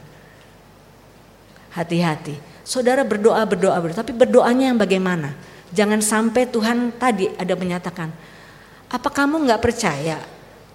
[1.73, 2.37] Hati-hati.
[2.65, 5.37] Saudara berdoa, berdoa, berdoa, tapi berdoanya yang bagaimana?
[5.75, 8.11] Jangan sampai Tuhan tadi ada menyatakan,
[8.87, 10.23] apa kamu nggak percaya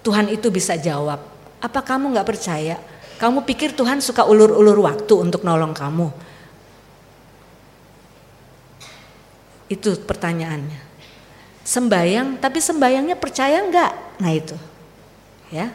[0.02, 1.22] Tuhan itu bisa jawab?
[1.62, 2.76] Apa kamu nggak percaya?
[3.22, 6.10] Kamu pikir Tuhan suka ulur-ulur waktu untuk nolong kamu?
[9.70, 10.90] Itu pertanyaannya.
[11.62, 13.92] Sembayang, tapi sembayangnya percaya nggak?
[14.18, 14.58] Nah itu,
[15.54, 15.70] ya,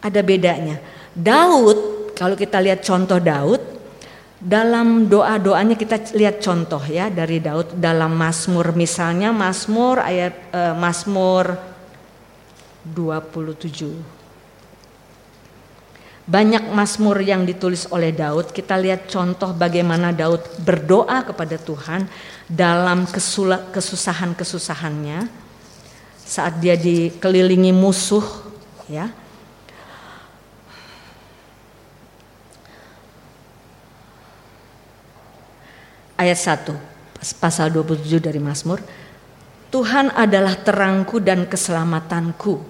[0.00, 0.80] ada bedanya.
[1.12, 3.60] Daud, kalau kita lihat contoh Daud,
[4.40, 7.76] dalam doa-doanya kita lihat contoh ya dari Daud.
[7.76, 11.60] Dalam Mazmur misalnya Mazmur ayat uh, Mazmur
[12.88, 14.20] 27
[16.30, 22.06] banyak Mazmur yang ditulis oleh Daud, kita lihat contoh bagaimana Daud berdoa kepada Tuhan
[22.46, 23.02] dalam
[23.74, 25.26] kesusahan-kesusahannya.
[26.22, 28.22] Saat dia dikelilingi musuh
[28.86, 29.10] ya.
[36.20, 36.36] Ayat
[36.68, 38.84] 1 pasal 27 dari Mazmur
[39.72, 42.60] Tuhan adalah terangku dan keselamatanku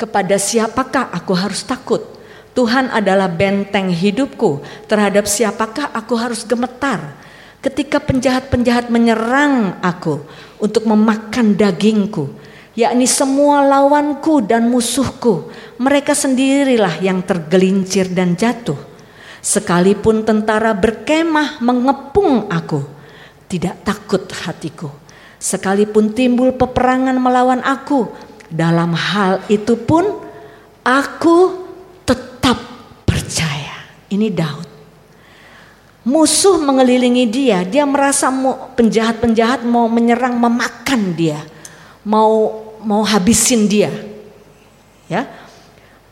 [0.00, 2.00] kepada siapakah aku harus takut
[2.50, 4.62] Tuhan adalah benteng hidupku.
[4.90, 7.14] Terhadap siapakah aku harus gemetar?
[7.60, 10.24] Ketika penjahat-penjahat menyerang aku
[10.58, 12.32] untuk memakan dagingku,
[12.74, 18.89] yakni semua lawanku dan musuhku, mereka sendirilah yang tergelincir dan jatuh.
[19.40, 22.84] Sekalipun tentara berkemah mengepung aku,
[23.48, 24.92] tidak takut hatiku.
[25.40, 28.12] Sekalipun timbul peperangan melawan aku,
[28.52, 30.04] dalam hal itu pun
[30.84, 31.60] aku
[34.10, 34.68] ini Daud.
[36.02, 38.28] Musuh mengelilingi dia, dia merasa
[38.74, 41.38] penjahat-penjahat mau menyerang, memakan dia,
[42.02, 43.92] mau mau habisin dia.
[45.06, 45.26] Ya.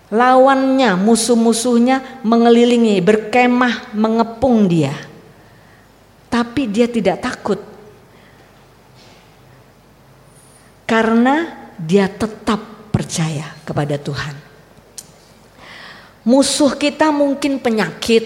[0.08, 4.96] Lawannya, musuh-musuhnya mengelilingi, berkemah, mengepung dia.
[6.32, 7.60] Tapi dia tidak takut.
[10.88, 14.34] Karena dia tetap percaya kepada Tuhan.
[16.24, 18.24] Musuh kita mungkin penyakit,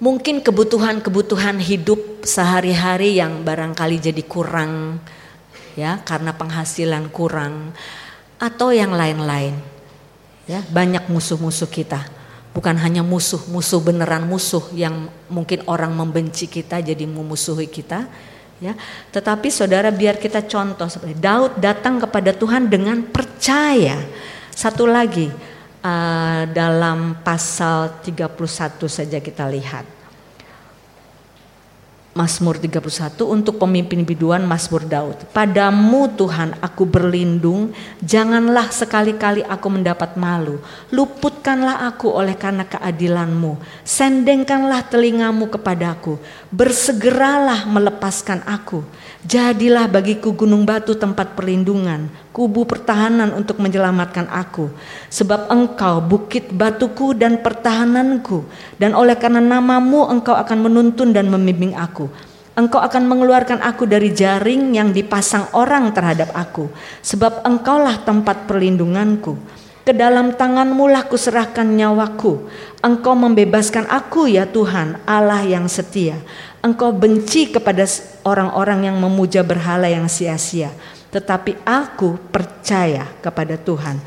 [0.00, 4.98] mungkin kebutuhan-kebutuhan hidup sehari-hari yang barangkali jadi kurang
[5.78, 7.72] ya karena penghasilan kurang
[8.36, 9.71] atau yang lain-lain.
[10.50, 12.02] Ya, banyak musuh-musuh kita.
[12.52, 18.04] Bukan hanya musuh, musuh beneran musuh yang mungkin orang membenci kita jadi memusuhi kita,
[18.60, 18.76] ya.
[19.14, 23.96] Tetapi saudara biar kita contoh seperti Daud datang kepada Tuhan dengan percaya.
[24.52, 25.32] Satu lagi,
[25.82, 30.01] uh, dalam pasal 31 saja kita lihat.
[32.12, 35.16] Mazmur 31 untuk pemimpin biduan Mazmur Daud.
[35.32, 37.72] Padamu Tuhan aku berlindung,
[38.04, 40.60] janganlah sekali-kali aku mendapat malu.
[40.92, 43.56] Luputkanlah aku oleh karena keadilanmu.
[43.80, 46.20] Sendengkanlah telingamu kepadaku.
[46.52, 48.84] Bersegeralah melepaskan aku.
[49.22, 54.66] Jadilah bagiku gunung batu tempat perlindungan, kubu pertahanan untuk menyelamatkan aku.
[55.14, 58.42] Sebab engkau bukit batuku dan pertahananku,
[58.82, 62.10] dan oleh karena namamu engkau akan menuntun dan membimbing aku.
[62.58, 66.66] Engkau akan mengeluarkan aku dari jaring yang dipasang orang terhadap aku,
[66.98, 69.38] sebab engkaulah tempat perlindunganku.
[69.82, 72.46] Ke dalam tanganmu lah kuserahkan nyawaku.
[72.82, 76.18] Engkau membebaskan aku ya Tuhan, Allah yang setia.
[76.62, 77.82] Engkau benci kepada
[78.22, 80.70] orang-orang yang memuja berhala yang sia-sia.
[81.10, 83.98] Tetapi aku percaya kepada Tuhan.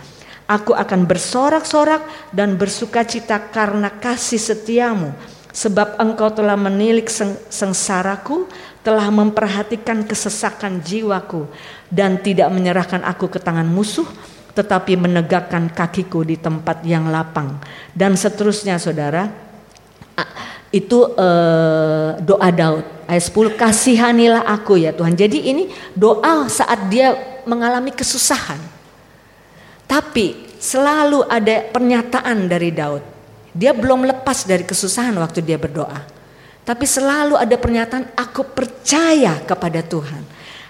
[0.47, 5.11] Aku akan bersorak-sorak dan bersuka cita karena kasih setiamu.
[5.51, 8.47] Sebab engkau telah menilik seng sengsaraku,
[8.87, 11.51] telah memperhatikan kesesakan jiwaku.
[11.91, 14.07] Dan tidak menyerahkan aku ke tangan musuh,
[14.55, 17.59] tetapi menegakkan kakiku di tempat yang lapang.
[17.91, 19.27] Dan seterusnya saudara,
[20.73, 25.13] itu uh, doa Daud ayat 10 kasihanilah aku ya Tuhan.
[25.13, 25.63] Jadi ini
[25.93, 27.13] doa saat dia
[27.45, 28.57] mengalami kesusahan.
[29.85, 33.03] Tapi selalu ada pernyataan dari Daud.
[33.55, 36.03] Dia belum lepas dari kesusahan waktu dia berdoa.
[36.65, 40.25] Tapi selalu ada pernyataan aku percaya kepada Tuhan.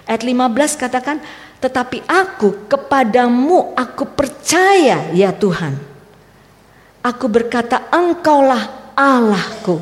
[0.06, 1.18] Ayat 15 katakan
[1.56, 5.74] tetapi aku kepadamu aku percaya ya Tuhan.
[7.00, 9.76] Aku berkata engkaulah Allahku.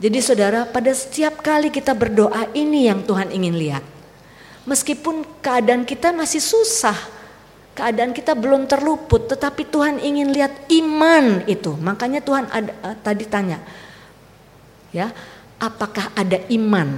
[0.00, 3.84] Jadi saudara, pada setiap kali kita berdoa ini yang Tuhan ingin lihat.
[4.64, 6.96] Meskipun keadaan kita masih susah,
[7.76, 11.76] keadaan kita belum terluput, tetapi Tuhan ingin lihat iman itu.
[11.76, 13.60] Makanya Tuhan ada, uh, tadi tanya,
[14.88, 15.12] ya,
[15.60, 16.96] apakah ada iman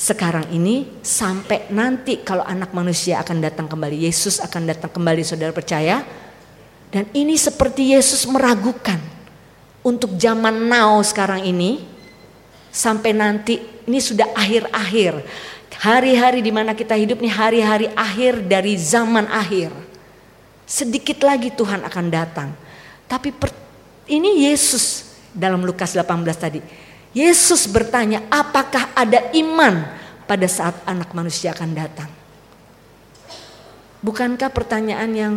[0.00, 5.52] sekarang ini sampai nanti kalau anak manusia akan datang kembali, Yesus akan datang kembali saudara
[5.52, 6.23] percaya.
[6.94, 9.02] Dan ini seperti Yesus meragukan
[9.82, 11.82] untuk zaman now sekarang ini
[12.70, 15.26] sampai nanti ini sudah akhir-akhir.
[15.74, 19.74] Hari-hari di mana kita hidup nih hari-hari akhir dari zaman akhir.
[20.70, 22.54] Sedikit lagi Tuhan akan datang.
[23.10, 23.50] Tapi per,
[24.06, 26.62] ini Yesus dalam Lukas 18 tadi.
[27.10, 29.82] Yesus bertanya, apakah ada iman
[30.30, 32.10] pada saat anak manusia akan datang?
[33.98, 35.34] Bukankah pertanyaan yang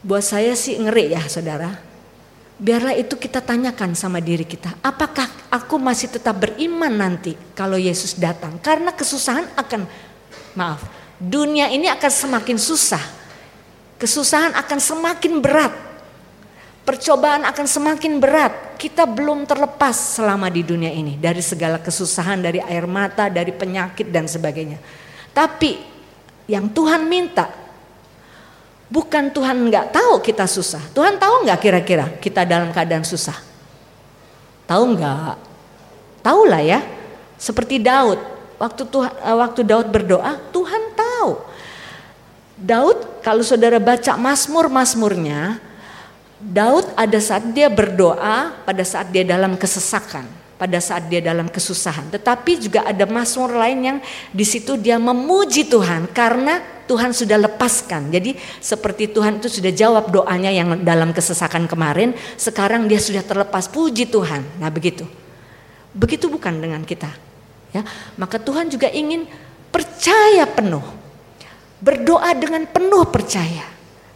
[0.00, 1.90] buat saya sih ngeri ya saudara?
[2.60, 4.76] Biarlah itu kita tanyakan sama diri kita.
[4.84, 8.60] Apakah aku masih tetap beriman nanti kalau Yesus datang?
[8.60, 9.88] Karena kesusahan akan,
[10.52, 10.84] maaf,
[11.16, 13.00] dunia ini akan semakin susah.
[13.96, 15.72] Kesusahan akan semakin berat.
[16.84, 18.52] Percobaan akan semakin berat.
[18.76, 21.16] Kita belum terlepas selama di dunia ini.
[21.16, 24.76] Dari segala kesusahan, dari air mata, dari penyakit dan sebagainya.
[25.32, 25.80] Tapi
[26.44, 27.59] yang Tuhan minta
[28.90, 30.82] Bukan Tuhan nggak tahu kita susah.
[30.90, 33.38] Tuhan tahu nggak kira-kira kita dalam keadaan susah?
[34.66, 35.38] Tahu nggak?
[36.26, 36.82] Tahu lah ya.
[37.38, 38.18] Seperti Daud.
[38.58, 41.30] Waktu Tuhan, eh, waktu Daud berdoa, Tuhan tahu.
[42.60, 45.62] Daud kalau saudara baca Mazmur-Mazmurnya,
[46.42, 52.12] Daud ada saat dia berdoa pada saat dia dalam kesesakan pada saat dia dalam kesusahan.
[52.12, 53.98] Tetapi juga ada Mazmur lain yang
[54.28, 58.12] di situ dia memuji Tuhan karena Tuhan sudah lepaskan.
[58.12, 63.72] Jadi seperti Tuhan itu sudah jawab doanya yang dalam kesesakan kemarin, sekarang dia sudah terlepas.
[63.72, 64.42] Puji Tuhan.
[64.60, 65.08] Nah, begitu.
[65.96, 67.08] Begitu bukan dengan kita.
[67.70, 67.86] Ya,
[68.18, 69.30] maka Tuhan juga ingin
[69.70, 70.82] percaya penuh.
[71.78, 73.64] Berdoa dengan penuh percaya.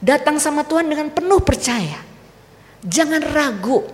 [0.03, 2.03] Datang sama Tuhan dengan penuh percaya.
[2.85, 3.87] Jangan ragu,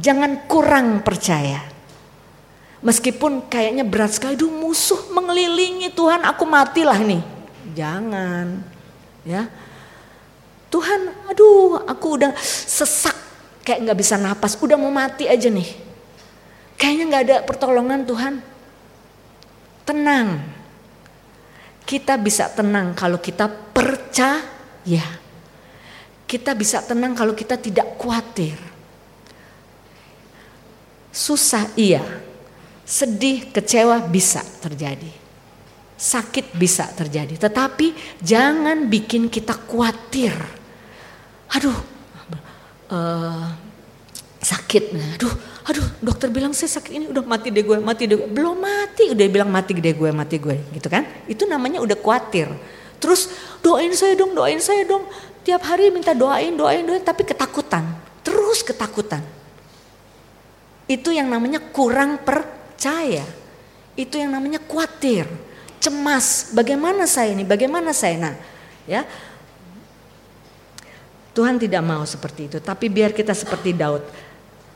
[0.00, 1.73] jangan kurang percaya.
[2.84, 7.24] Meskipun kayaknya berat sekali, duh musuh mengelilingi Tuhan, aku matilah nih.
[7.72, 8.60] Jangan,
[9.24, 9.48] ya.
[10.68, 13.16] Tuhan, aduh, aku udah sesak,
[13.64, 15.64] kayak nggak bisa napas, udah mau mati aja nih.
[16.76, 18.34] Kayaknya nggak ada pertolongan Tuhan.
[19.88, 20.44] Tenang,
[21.88, 25.24] kita bisa tenang kalau kita percaya.
[26.28, 28.56] Kita bisa tenang kalau kita tidak khawatir.
[31.14, 32.02] Susah iya,
[32.84, 35.08] Sedih, kecewa bisa terjadi.
[35.96, 37.40] Sakit bisa terjadi.
[37.40, 40.36] Tetapi jangan bikin kita khawatir.
[41.56, 41.78] Aduh,
[42.92, 43.48] uh,
[44.44, 44.92] sakit.
[45.16, 45.32] Aduh,
[45.64, 48.28] aduh dokter bilang saya sakit ini udah mati deh gue, mati deh gue.
[48.28, 50.56] Belum mati, udah bilang mati deh gue, mati gue.
[50.76, 51.08] Gitu kan.
[51.24, 52.52] Itu namanya udah khawatir.
[53.00, 53.32] Terus
[53.64, 55.08] doain saya dong, doain saya dong.
[55.40, 57.00] Tiap hari minta doain, doain, doain.
[57.00, 57.96] Tapi ketakutan.
[58.20, 59.24] Terus ketakutan.
[60.84, 63.24] Itu yang namanya kurang per percaya.
[63.96, 65.24] Itu yang namanya khawatir,
[65.80, 66.52] cemas.
[66.52, 67.40] Bagaimana saya ini?
[67.40, 68.28] Bagaimana saya?
[68.28, 68.36] Nah,
[68.84, 69.08] ya.
[71.32, 74.04] Tuhan tidak mau seperti itu, tapi biar kita seperti Daud.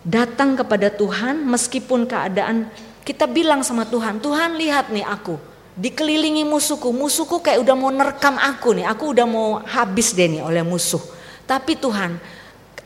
[0.00, 2.72] Datang kepada Tuhan meskipun keadaan
[3.04, 5.36] kita bilang sama Tuhan, Tuhan lihat nih aku
[5.76, 10.40] dikelilingi musuhku, musuhku kayak udah mau nerkam aku nih, aku udah mau habis deh nih
[10.40, 11.02] oleh musuh.
[11.44, 12.16] Tapi Tuhan,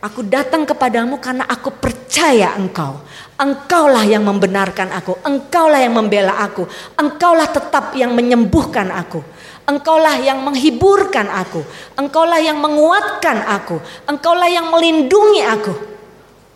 [0.02, 2.98] Aku datang kepadamu karena aku percaya engkau.
[3.38, 5.14] Engkaulah yang membenarkan aku.
[5.22, 6.66] Engkaulah yang membela aku.
[6.98, 9.22] Engkaulah tetap yang menyembuhkan aku.
[9.62, 11.62] Engkaulah yang menghiburkan aku.
[11.94, 13.78] Engkaulah yang menguatkan aku.
[14.10, 15.74] Engkaulah yang melindungi aku.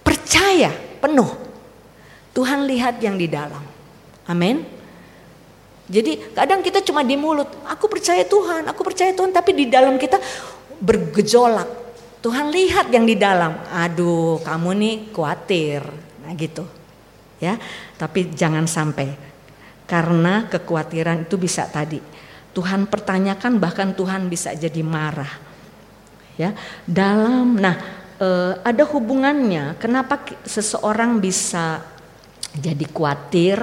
[0.02, 1.30] Percaya penuh.
[2.34, 3.62] Tuhan lihat yang di dalam.
[4.26, 4.66] Amin.
[5.86, 9.94] Jadi kadang kita cuma di mulut, aku percaya Tuhan, aku percaya Tuhan, tapi di dalam
[10.02, 10.18] kita
[10.82, 11.85] bergejolak,
[12.26, 13.54] Tuhan lihat yang di dalam.
[13.70, 15.78] Aduh, kamu nih khawatir.
[16.26, 16.66] Nah gitu.
[17.38, 17.54] Ya,
[17.94, 19.14] tapi jangan sampai
[19.86, 22.02] karena kekhawatiran itu bisa tadi
[22.50, 25.30] Tuhan pertanyakan bahkan Tuhan bisa jadi marah.
[26.40, 26.56] Ya,
[26.88, 27.76] dalam nah
[28.16, 28.28] e,
[28.64, 31.84] ada hubungannya kenapa seseorang bisa
[32.56, 33.60] jadi khawatir?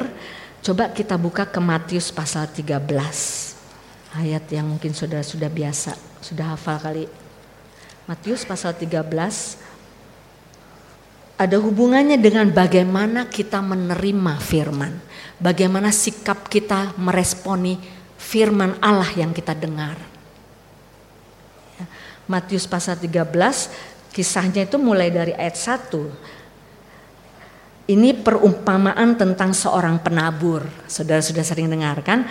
[0.64, 2.78] Coba kita buka ke Matius pasal 13.
[4.14, 7.22] Ayat yang mungkin sudah sudah biasa, sudah hafal kali
[8.03, 8.99] Matius pasal 13
[11.39, 14.93] ada hubungannya dengan bagaimana kita menerima firman.
[15.39, 17.79] Bagaimana sikap kita meresponi
[18.19, 19.97] firman Allah yang kita dengar.
[21.79, 21.85] Ya,
[22.27, 23.27] Matius pasal 13
[24.13, 26.33] kisahnya itu mulai dari ayat 1
[27.83, 30.63] ini perumpamaan tentang seorang penabur.
[30.87, 32.23] Saudara sudah sering dengar kan?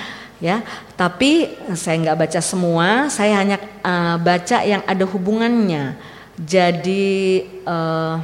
[0.43, 0.67] Ya,
[0.99, 3.07] tapi saya nggak baca semua.
[3.07, 5.95] Saya hanya uh, baca yang ada hubungannya.
[6.35, 8.19] Jadi uh,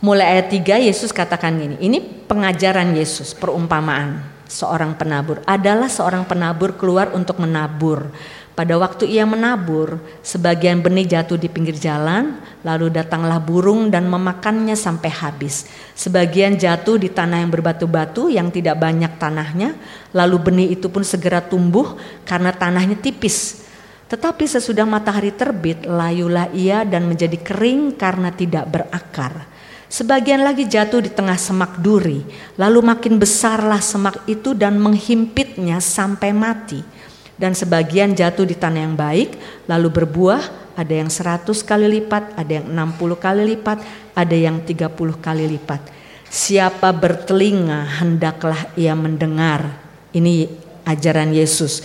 [0.00, 5.40] mulai ayat 3 Yesus katakan gini, ini pengajaran Yesus, perumpamaan seorang penabur.
[5.48, 8.08] Adalah seorang penabur keluar untuk menabur.
[8.54, 14.78] Pada waktu ia menabur, sebagian benih jatuh di pinggir jalan, lalu datanglah burung dan memakannya
[14.78, 15.66] sampai habis.
[15.98, 19.74] Sebagian jatuh di tanah yang berbatu-batu yang tidak banyak tanahnya,
[20.14, 23.66] lalu benih itu pun segera tumbuh karena tanahnya tipis.
[24.06, 29.50] Tetapi sesudah matahari terbit, layulah ia dan menjadi kering karena tidak berakar.
[29.90, 32.22] Sebagian lagi jatuh di tengah semak duri,
[32.54, 36.93] lalu makin besarlah semak itu dan menghimpitnya sampai mati
[37.34, 39.34] dan sebagian jatuh di tanah yang baik
[39.66, 43.78] lalu berbuah ada yang 100 kali lipat ada yang 60 kali lipat
[44.14, 45.82] ada yang 30 kali lipat.
[46.30, 49.70] Siapa bertelinga hendaklah ia mendengar.
[50.14, 50.50] Ini
[50.86, 51.82] ajaran Yesus.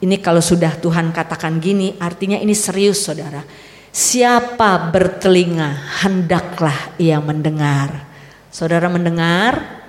[0.00, 3.44] Ini kalau sudah Tuhan katakan gini artinya ini serius saudara.
[3.92, 8.04] Siapa bertelinga hendaklah ia mendengar.
[8.52, 9.84] Saudara mendengar?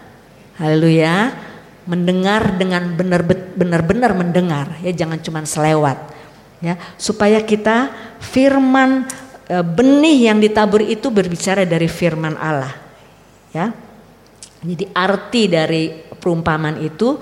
[0.59, 1.46] Haleluya
[1.87, 2.93] mendengar dengan
[3.55, 5.97] benar-benar mendengar ya jangan cuma selewat
[6.59, 9.07] ya supaya kita firman
[9.47, 12.75] e, benih yang ditabur itu berbicara dari firman Allah
[13.55, 13.71] ya
[14.61, 17.15] jadi arti dari perumpamaan itu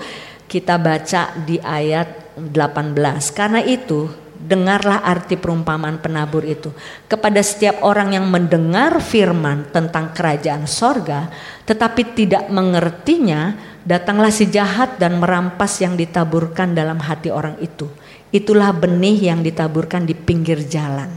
[0.50, 2.96] kita baca di ayat 18
[3.32, 6.70] karena itu dengarlah arti perumpamaan penabur itu.
[7.08, 11.32] Kepada setiap orang yang mendengar firman tentang kerajaan sorga,
[11.64, 13.56] tetapi tidak mengertinya,
[13.86, 17.86] datanglah si jahat dan merampas yang ditaburkan dalam hati orang itu.
[18.34, 21.08] Itulah benih yang ditaburkan di pinggir jalan.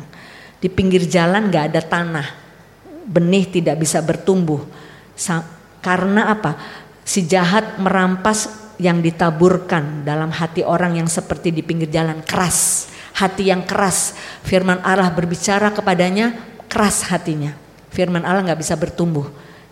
[0.62, 2.28] Di pinggir jalan gak ada tanah,
[3.10, 4.62] benih tidak bisa bertumbuh.
[5.82, 6.54] Karena apa?
[7.02, 12.88] Si jahat merampas yang ditaburkan dalam hati orang yang seperti di pinggir jalan keras
[13.20, 14.16] hati yang keras.
[14.48, 16.40] Firman Allah berbicara kepadanya
[16.72, 17.52] keras hatinya.
[17.92, 19.28] Firman Allah nggak bisa bertumbuh.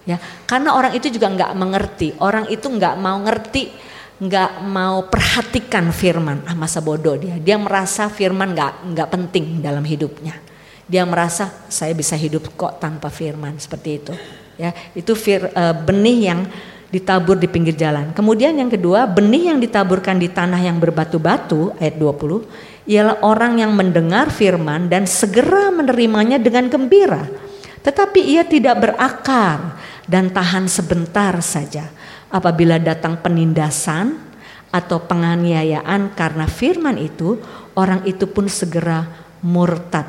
[0.07, 2.15] Ya, karena orang itu juga nggak mengerti.
[2.23, 3.75] Orang itu nggak mau ngerti,
[4.23, 6.47] nggak mau perhatikan firman.
[6.47, 7.35] Ah masa bodoh dia.
[7.35, 10.39] Dia merasa firman nggak nggak penting dalam hidupnya.
[10.87, 14.13] Dia merasa saya bisa hidup kok tanpa firman seperti itu.
[14.55, 16.47] Ya, itu fir, uh, benih yang
[16.87, 18.15] ditabur di pinggir jalan.
[18.15, 23.75] Kemudian yang kedua, benih yang ditaburkan di tanah yang berbatu-batu ayat 20 ialah orang yang
[23.75, 27.27] mendengar firman dan segera menerimanya dengan gembira.
[27.83, 29.75] Tetapi ia tidak berakar
[30.07, 31.91] dan tahan sebentar saja.
[32.31, 34.19] Apabila datang penindasan
[34.71, 37.39] atau penganiayaan karena firman itu,
[37.75, 39.05] orang itu pun segera
[39.43, 40.07] murtad.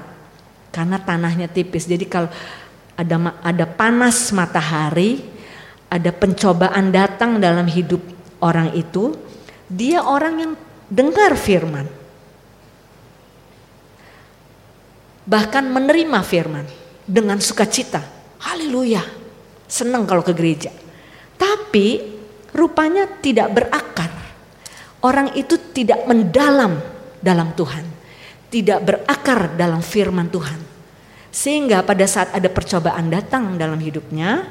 [0.70, 1.86] Karena tanahnya tipis.
[1.86, 2.30] Jadi kalau
[2.94, 5.22] ada ada panas matahari,
[5.90, 8.03] ada pencobaan datang dalam hidup
[8.42, 9.14] orang itu,
[9.70, 10.53] dia orang yang
[10.88, 11.99] dengar firman
[15.28, 16.64] bahkan menerima firman
[17.05, 18.01] dengan sukacita.
[18.40, 19.17] Haleluya.
[19.68, 20.72] Senang kalau ke gereja.
[21.36, 22.00] Tapi
[22.56, 24.10] rupanya tidak berakar.
[25.04, 26.80] Orang itu tidak mendalam
[27.22, 27.84] dalam Tuhan.
[28.48, 30.58] Tidak berakar dalam firman Tuhan.
[31.28, 34.48] Sehingga pada saat ada percobaan datang dalam hidupnya,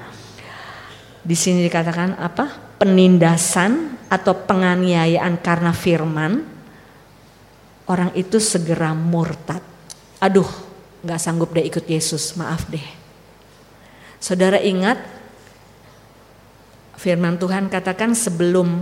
[1.25, 2.77] di sini dikatakan apa?
[2.79, 6.45] Penindasan atau penganiayaan karena firman,
[7.91, 9.59] orang itu segera murtad.
[10.23, 10.47] Aduh,
[11.03, 12.96] nggak sanggup deh ikut Yesus, maaf deh.
[14.17, 14.97] Saudara ingat
[16.97, 18.81] firman Tuhan katakan sebelum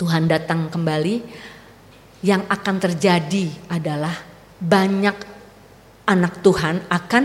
[0.00, 1.20] Tuhan datang kembali
[2.24, 4.16] yang akan terjadi adalah
[4.58, 5.16] banyak
[6.08, 7.24] anak Tuhan akan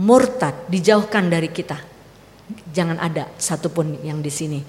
[0.00, 1.76] murtad, dijauhkan dari kita.
[2.72, 4.60] Jangan ada satupun yang di sini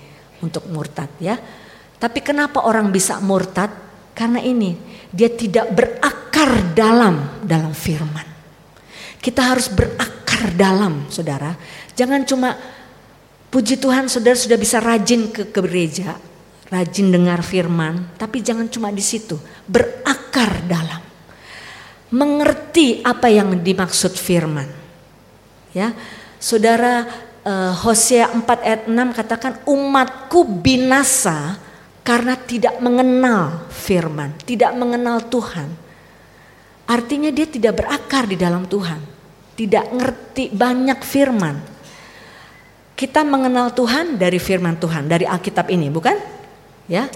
[0.44, 1.40] untuk murtad ya.
[1.98, 3.72] Tapi kenapa orang bisa murtad?
[4.12, 4.76] Karena ini
[5.14, 8.26] dia tidak berakar dalam dalam firman.
[9.18, 10.17] Kita harus berakar
[10.56, 11.56] dalam, saudara.
[11.96, 12.60] Jangan cuma
[13.48, 16.20] puji Tuhan, saudara sudah bisa rajin ke, gereja,
[16.68, 21.02] rajin dengar firman, tapi jangan cuma di situ, berakar dalam.
[22.12, 24.68] Mengerti apa yang dimaksud firman.
[25.76, 25.92] Ya,
[26.38, 27.10] Saudara
[27.42, 31.58] uh, Hosea 4 ayat 6 katakan umatku binasa
[32.06, 35.68] karena tidak mengenal firman, tidak mengenal Tuhan.
[36.88, 39.17] Artinya dia tidak berakar di dalam Tuhan.
[39.58, 41.58] Tidak ngerti banyak firman.
[42.94, 46.18] Kita mengenal Tuhan dari firman Tuhan, dari Alkitab ini, bukan?
[46.86, 47.10] Ya.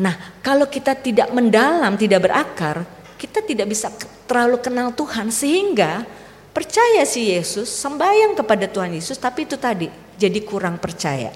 [0.00, 2.88] Nah, kalau kita tidak mendalam, tidak berakar,
[3.20, 3.92] kita tidak bisa
[4.24, 6.04] terlalu kenal Tuhan sehingga
[6.52, 11.32] percaya si Yesus, sembahyang kepada Tuhan Yesus, tapi itu tadi jadi kurang percaya.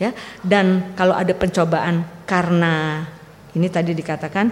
[0.00, 0.10] Ya,
[0.42, 3.06] dan kalau ada pencobaan karena
[3.54, 4.50] ini tadi dikatakan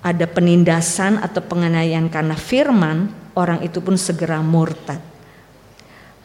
[0.00, 5.10] ada penindasan atau penganiayaan karena firman, orang itu pun segera murtad.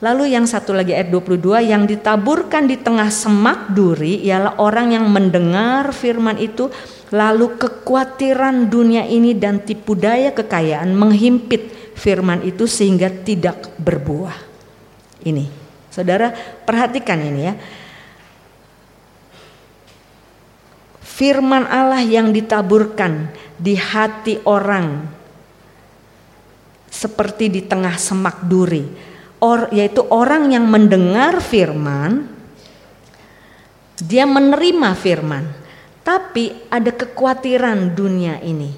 [0.03, 5.07] Lalu yang satu lagi ayat 22 yang ditaburkan di tengah semak duri ialah orang yang
[5.07, 6.67] mendengar firman itu
[7.15, 14.35] lalu kekhawatiran dunia ini dan tipu daya kekayaan menghimpit firman itu sehingga tidak berbuah.
[15.23, 15.47] Ini.
[15.87, 16.35] Saudara
[16.67, 17.55] perhatikan ini ya.
[20.99, 25.07] Firman Allah yang ditaburkan di hati orang
[26.95, 28.87] seperti di tengah semak duri.
[29.43, 32.31] Or, yaitu orang yang mendengar firman,
[33.99, 35.43] dia menerima firman,
[36.07, 38.71] tapi ada kekhawatiran dunia ini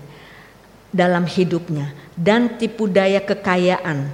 [0.89, 4.09] dalam hidupnya dan tipu daya kekayaan.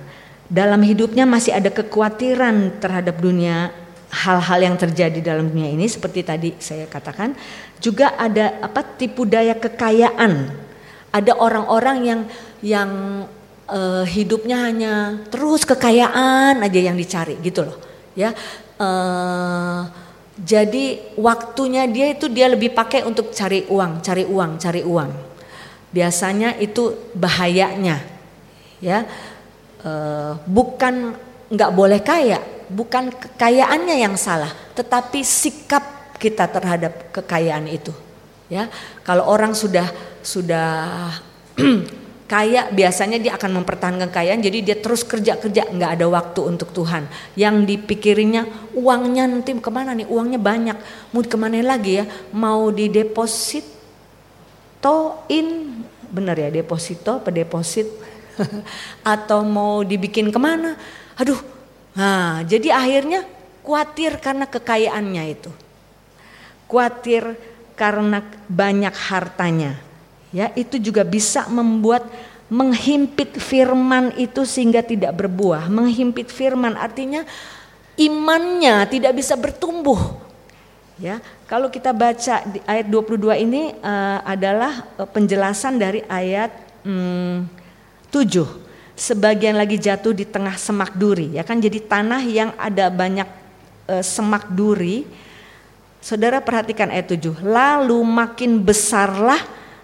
[0.51, 3.71] Dalam hidupnya masih ada kekhawatiran terhadap dunia
[4.13, 5.89] hal-hal yang terjadi dalam dunia ini.
[5.89, 7.33] Seperti tadi saya katakan
[7.81, 10.53] juga ada apa tipu daya kekayaan.
[11.09, 12.21] Ada orang-orang yang
[12.61, 12.89] yang
[13.73, 14.93] uh, hidupnya hanya
[15.33, 17.77] terus kekayaan aja yang dicari gitu loh
[18.13, 18.31] ya.
[18.77, 19.89] Uh,
[20.33, 25.11] jadi waktunya dia itu dia lebih pakai untuk cari uang cari uang cari uang.
[25.93, 28.01] Biasanya itu bahayanya
[28.77, 29.05] ya.
[29.83, 31.11] Uh, bukan
[31.51, 32.39] nggak boleh kaya
[32.71, 34.47] bukan kekayaannya yang salah
[34.79, 37.91] tetapi sikap kita terhadap kekayaan itu
[38.47, 38.71] ya.
[39.03, 39.91] Kalau orang sudah
[40.23, 41.11] sudah
[42.33, 46.73] kaya biasanya dia akan mempertahankan kekayaan jadi dia terus kerja kerja nggak ada waktu untuk
[46.73, 47.05] Tuhan.
[47.37, 50.09] Yang dipikirinya uangnya nanti ke mana nih?
[50.09, 50.77] Uangnya banyak.
[51.13, 52.09] Mau ke mana lagi ya?
[52.33, 53.61] Mau di deposit
[55.29, 55.79] in
[56.09, 57.87] bener ya deposito apa deposit
[59.13, 60.73] atau mau dibikin ke mana?
[61.21, 61.37] Aduh
[61.93, 63.29] nah jadi akhirnya
[63.61, 65.53] khawatir karena kekayaannya itu.
[66.65, 67.37] Khawatir
[67.77, 69.92] karena banyak hartanya
[70.33, 72.03] ya itu juga bisa membuat
[72.51, 75.69] menghimpit firman itu sehingga tidak berbuah.
[75.69, 77.23] Menghimpit firman artinya
[77.95, 80.21] imannya tidak bisa bertumbuh.
[81.01, 81.17] Ya,
[81.49, 86.53] kalau kita baca di ayat 22 ini uh, adalah uh, penjelasan dari ayat
[86.85, 87.49] um,
[88.13, 88.29] 7.
[88.93, 93.25] Sebagian lagi jatuh di tengah semak duri, ya kan jadi tanah yang ada banyak
[93.89, 95.09] uh, semak duri.
[95.97, 97.41] Saudara perhatikan ayat 7.
[97.41, 99.41] Lalu makin besarlah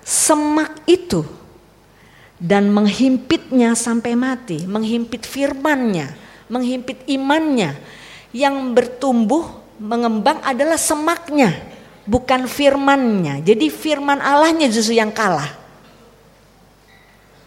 [0.10, 1.22] semak itu
[2.42, 6.18] dan menghimpitnya sampai mati, menghimpit firmannya,
[6.50, 7.78] menghimpit imannya.
[8.34, 11.54] Yang bertumbuh, mengembang adalah semaknya,
[12.10, 13.46] bukan firmannya.
[13.46, 15.50] Jadi firman Allahnya justru yang kalah.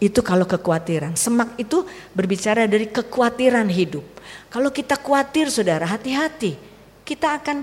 [0.02, 1.14] Itu kalau kekhawatiran.
[1.14, 4.02] Semak itu berbicara dari kekhawatiran hidup.
[4.50, 6.58] Kalau kita khawatir saudara, hati-hati.
[7.06, 7.62] Kita akan,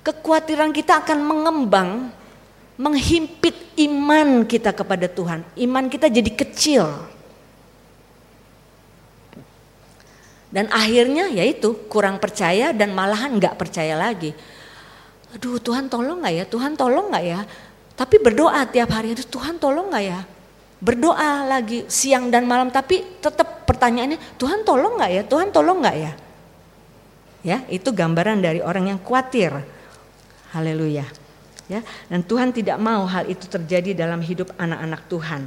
[0.00, 2.08] kekhawatiran kita akan mengembang
[2.74, 3.54] menghimpit
[3.86, 5.46] iman kita kepada Tuhan.
[5.54, 6.84] Iman kita jadi kecil.
[10.54, 14.30] Dan akhirnya yaitu kurang percaya dan malahan nggak percaya lagi.
[15.34, 17.40] Aduh Tuhan tolong nggak ya, Tuhan tolong nggak ya.
[17.94, 20.20] Tapi berdoa tiap hari, aduh Tuhan tolong nggak ya.
[20.78, 25.96] Berdoa lagi siang dan malam tapi tetap pertanyaannya Tuhan tolong nggak ya, Tuhan tolong nggak
[25.98, 26.12] ya.
[27.44, 29.58] Ya itu gambaran dari orang yang khawatir.
[30.54, 31.23] Haleluya
[31.70, 35.42] ya dan Tuhan tidak mau hal itu terjadi dalam hidup anak-anak Tuhan.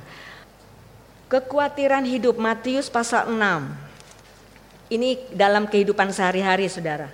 [1.28, 3.36] Kekhawatiran hidup Matius pasal 6.
[4.88, 7.12] Ini dalam kehidupan sehari-hari Saudara.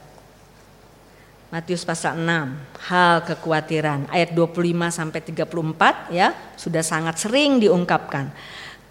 [1.54, 8.34] Matius pasal 6, hal kekhawatiran ayat 25 sampai 34 ya, sudah sangat sering diungkapkan.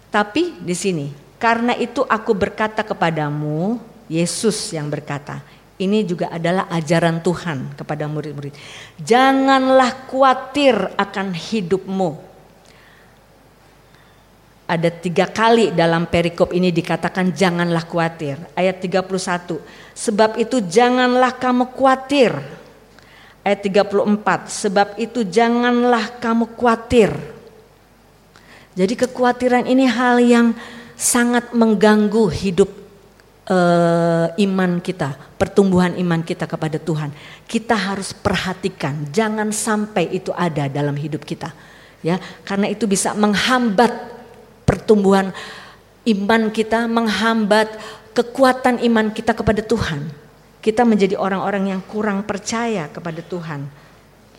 [0.07, 5.43] Tapi di sini, karena itu aku berkata kepadamu, Yesus yang berkata,
[5.81, 8.53] ini juga adalah ajaran Tuhan kepada murid-murid.
[9.01, 12.11] Janganlah khawatir akan hidupmu.
[14.69, 18.37] Ada tiga kali dalam perikop ini dikatakan janganlah khawatir.
[18.53, 19.59] Ayat 31.
[19.97, 22.37] Sebab itu janganlah kamu khawatir.
[23.41, 24.53] Ayat 34.
[24.53, 27.11] Sebab itu janganlah kamu khawatir.
[28.73, 30.57] Jadi kekhawatiran ini hal yang
[30.97, 32.82] sangat mengganggu hidup
[33.49, 37.11] uh, iman kita, pertumbuhan iman kita kepada Tuhan.
[37.47, 41.51] Kita harus perhatikan, jangan sampai itu ada dalam hidup kita.
[42.03, 43.91] Ya, karena itu bisa menghambat
[44.67, 45.31] pertumbuhan
[46.03, 47.79] iman kita, menghambat
[48.11, 50.11] kekuatan iman kita kepada Tuhan.
[50.63, 53.82] Kita menjadi orang-orang yang kurang percaya kepada Tuhan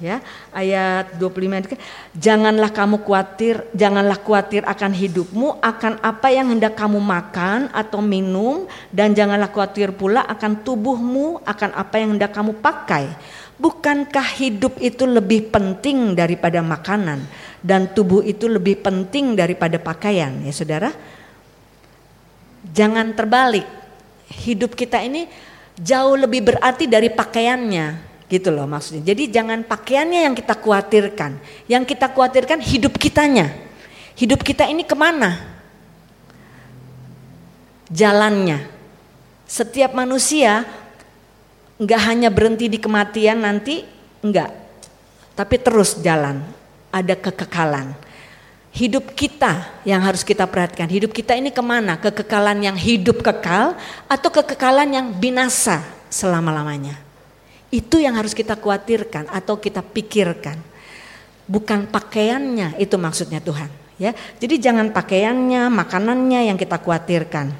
[0.04, 0.20] ya.
[0.52, 1.72] Ayat 25
[2.12, 8.68] janganlah kamu khawatir janganlah khawatir akan hidupmu akan apa yang hendak kamu makan atau minum
[8.92, 13.08] dan janganlah khawatir pula akan tubuhmu akan apa yang hendak kamu pakai.
[13.54, 17.22] Bukankah hidup itu lebih penting daripada makanan?
[17.62, 20.90] Dan tubuh itu lebih penting daripada pakaian ya saudara?
[22.74, 23.64] Jangan terbalik.
[24.24, 25.30] Hidup kita ini
[25.78, 28.13] jauh lebih berarti dari pakaiannya.
[28.24, 29.12] Gitu loh maksudnya.
[29.12, 31.36] Jadi jangan pakaiannya yang kita khawatirkan.
[31.68, 33.52] Yang kita khawatirkan hidup kitanya.
[34.16, 35.42] Hidup kita ini ke mana?
[37.92, 38.64] Jalannya.
[39.44, 40.64] Setiap manusia
[41.76, 43.84] nggak hanya berhenti di kematian nanti,
[44.24, 44.50] enggak.
[45.36, 46.40] Tapi terus jalan.
[46.94, 47.92] Ada kekekalan.
[48.74, 50.88] Hidup kita yang harus kita perhatikan.
[50.88, 52.00] Hidup kita ini ke mana?
[52.00, 53.76] Kekekalan yang hidup kekal
[54.10, 57.03] atau kekekalan yang binasa selama-lamanya.
[57.74, 60.54] Itu yang harus kita khawatirkan atau kita pikirkan.
[61.50, 63.66] Bukan pakaiannya, itu maksudnya Tuhan.
[63.98, 67.50] Ya, jadi jangan pakaiannya, makanannya yang kita khawatirkan.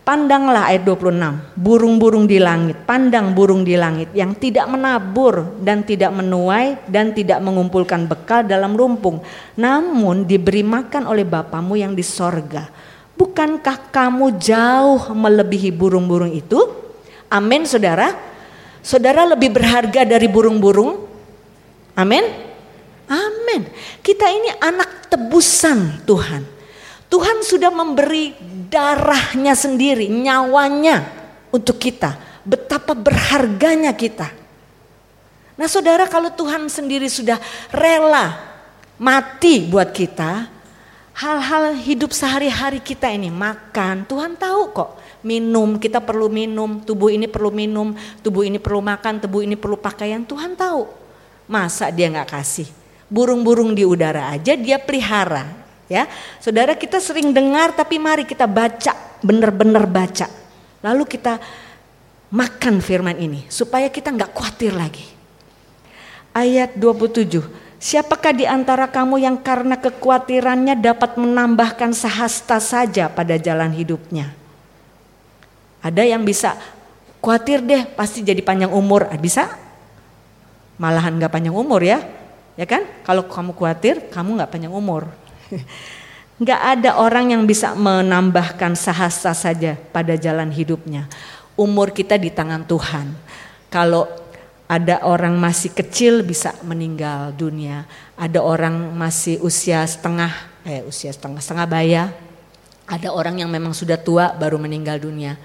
[0.00, 6.08] Pandanglah ayat 26, burung-burung di langit, pandang burung di langit yang tidak menabur dan tidak
[6.08, 9.20] menuai dan tidak mengumpulkan bekal dalam rumpung,
[9.60, 12.64] namun diberi makan oleh Bapamu yang di sorga.
[13.12, 16.58] Bukankah kamu jauh melebihi burung-burung itu?
[17.28, 18.29] Amin saudara.
[18.80, 21.04] Saudara lebih berharga dari burung-burung?
[21.96, 22.24] Amin.
[23.10, 23.66] Amin.
[24.00, 26.42] Kita ini anak tebusan Tuhan.
[27.10, 28.38] Tuhan sudah memberi
[28.70, 31.10] darahnya sendiri, nyawanya
[31.50, 32.16] untuk kita.
[32.46, 34.30] Betapa berharganya kita.
[35.58, 37.36] Nah saudara kalau Tuhan sendiri sudah
[37.74, 38.38] rela
[38.96, 40.48] mati buat kita,
[41.18, 44.90] hal-hal hidup sehari-hari kita ini makan, Tuhan tahu kok
[45.20, 47.92] minum, kita perlu minum, tubuh ini perlu minum,
[48.24, 50.88] tubuh ini perlu makan, tubuh ini perlu pakaian, Tuhan tahu.
[51.50, 52.68] Masa dia nggak kasih?
[53.10, 55.46] Burung-burung di udara aja dia pelihara,
[55.90, 56.06] ya.
[56.38, 60.30] Saudara kita sering dengar tapi mari kita baca, benar-benar baca.
[60.80, 61.36] Lalu kita
[62.30, 65.04] makan firman ini supaya kita nggak khawatir lagi.
[66.30, 67.42] Ayat 27.
[67.80, 74.39] Siapakah di antara kamu yang karena kekhawatirannya dapat menambahkan sehasta saja pada jalan hidupnya?
[75.80, 76.60] Ada yang bisa
[77.24, 79.48] khawatir deh pasti jadi panjang umur, ah, bisa?
[80.80, 82.04] Malahan nggak panjang umur ya,
[82.56, 82.84] ya kan?
[83.04, 85.08] Kalau kamu khawatir, kamu nggak panjang umur.
[86.40, 91.04] Nggak ada orang yang bisa menambahkan sahasa saja pada jalan hidupnya.
[91.52, 93.12] Umur kita di tangan Tuhan.
[93.68, 94.08] Kalau
[94.64, 97.84] ada orang masih kecil bisa meninggal dunia.
[98.16, 100.32] Ada orang masih usia setengah,
[100.64, 102.08] eh usia setengah setengah baya.
[102.88, 105.36] Ada orang yang memang sudah tua baru meninggal dunia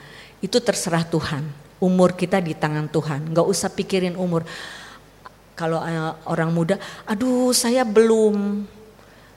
[0.45, 1.41] itu terserah Tuhan.
[1.81, 3.33] Umur kita di tangan Tuhan.
[3.33, 4.45] Gak usah pikirin umur.
[5.57, 6.75] Kalau uh, orang muda,
[7.07, 8.67] aduh saya belum,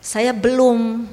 [0.03, 1.07] saya belum,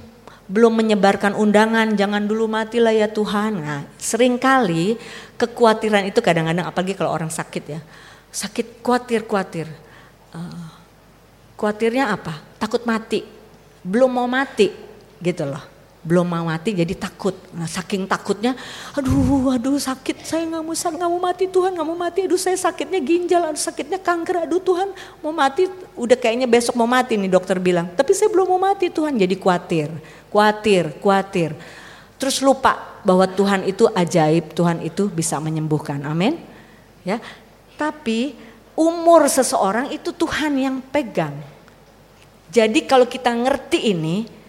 [0.49, 3.61] belum menyebarkan undangan, jangan dulu matilah ya Tuhan.
[3.61, 4.97] Nah, sering kali
[5.37, 7.79] kekhawatiran itu kadang-kadang, apalagi kalau orang sakit ya,
[8.33, 9.69] sakit khawatir-khawatir.
[10.33, 10.69] Uh,
[11.53, 12.41] khawatirnya apa?
[12.57, 13.21] Takut mati,
[13.85, 14.73] belum mau mati,
[15.21, 15.74] gitu loh
[16.06, 17.34] belum mau mati jadi takut.
[17.58, 18.53] Nah, saking takutnya,
[18.93, 22.20] aduh, aduh sakit, saya nggak mau nggak mau mati Tuhan, nggak mau mati.
[22.30, 24.93] Aduh, saya sakitnya ginjal, aduh sakitnya kanker, aduh Tuhan
[25.26, 25.66] mau mati.
[25.97, 27.89] Udah kayaknya besok mau mati nih dokter bilang.
[27.97, 29.89] Tapi saya belum mau mati Tuhan, jadi khawatir,
[30.30, 31.51] khawatir, khawatir.
[32.22, 36.06] Terus lupa bahwa Tuhan itu ajaib, Tuhan itu bisa menyembuhkan.
[36.06, 36.38] Amin.
[37.01, 37.18] Ya.
[37.76, 38.38] Tapi
[38.78, 41.34] umur seseorang itu Tuhan yang pegang.
[42.53, 44.44] Jadi kalau kita ngerti ini,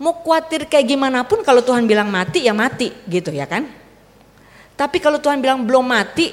[0.00, 3.68] Mau khawatir kayak gimana pun kalau Tuhan bilang mati ya mati gitu ya kan.
[4.72, 6.32] Tapi kalau Tuhan bilang belum mati,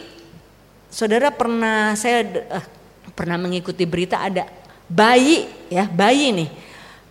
[0.87, 2.65] saudara pernah saya uh,
[3.11, 4.47] pernah mengikuti berita ada
[4.87, 6.49] bayi ya bayi nih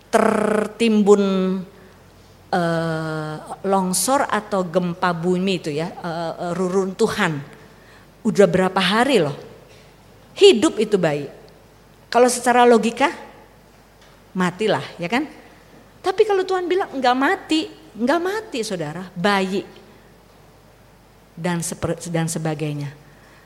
[0.09, 1.23] tertimbun
[2.49, 7.37] uh, longsor atau gempa bumi itu ya uh, reruntuhan.
[8.25, 9.37] Udah berapa hari loh
[10.33, 11.29] hidup itu bayi.
[12.09, 13.13] Kalau secara logika
[14.33, 15.29] matilah ya kan
[16.07, 17.67] tapi kalau Tuhan bilang enggak mati,
[17.99, 19.67] enggak mati saudara, bayi
[21.35, 21.59] dan
[22.07, 22.95] dan sebagainya.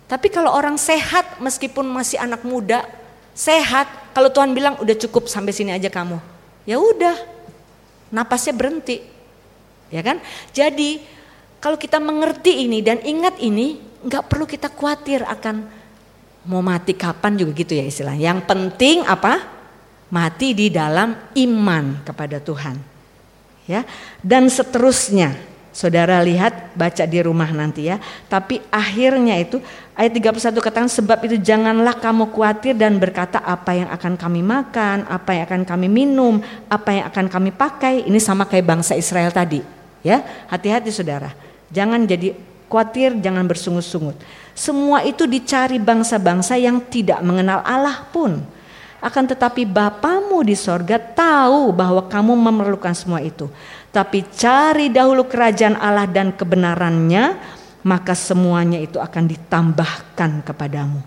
[0.06, 2.86] Tapi kalau orang sehat meskipun masih anak muda,
[3.34, 6.22] sehat, kalau Tuhan bilang udah cukup sampai sini aja kamu.
[6.70, 7.18] Ya udah.
[8.14, 9.02] Napasnya berhenti.
[9.90, 10.22] Ya kan?
[10.54, 11.02] Jadi
[11.58, 15.66] kalau kita mengerti ini dan ingat ini, enggak perlu kita khawatir akan
[16.46, 18.14] mau mati kapan juga gitu ya istilah.
[18.14, 19.61] Yang penting apa?
[20.12, 22.78] Mati di dalam iman kepada Tuhan.
[23.66, 23.88] Ya,
[24.22, 25.50] dan seterusnya.
[25.72, 27.96] Saudara lihat baca di rumah nanti ya.
[28.28, 29.64] Tapi akhirnya itu
[29.96, 35.08] ayat 31 katakan sebab itu janganlah kamu khawatir dan berkata apa yang akan kami makan,
[35.08, 38.04] apa yang akan kami minum, apa yang akan kami pakai.
[38.04, 39.64] Ini sama kayak bangsa Israel tadi.
[40.04, 40.20] Ya,
[40.52, 41.32] hati-hati saudara.
[41.72, 42.36] Jangan jadi
[42.68, 44.20] khawatir, jangan bersungut-sungut.
[44.52, 48.44] Semua itu dicari bangsa-bangsa yang tidak mengenal Allah pun
[49.02, 53.50] akan tetapi Bapamu di sorga tahu bahwa kamu memerlukan semua itu.
[53.90, 57.36] Tapi cari dahulu kerajaan Allah dan kebenarannya,
[57.82, 61.02] maka semuanya itu akan ditambahkan kepadamu.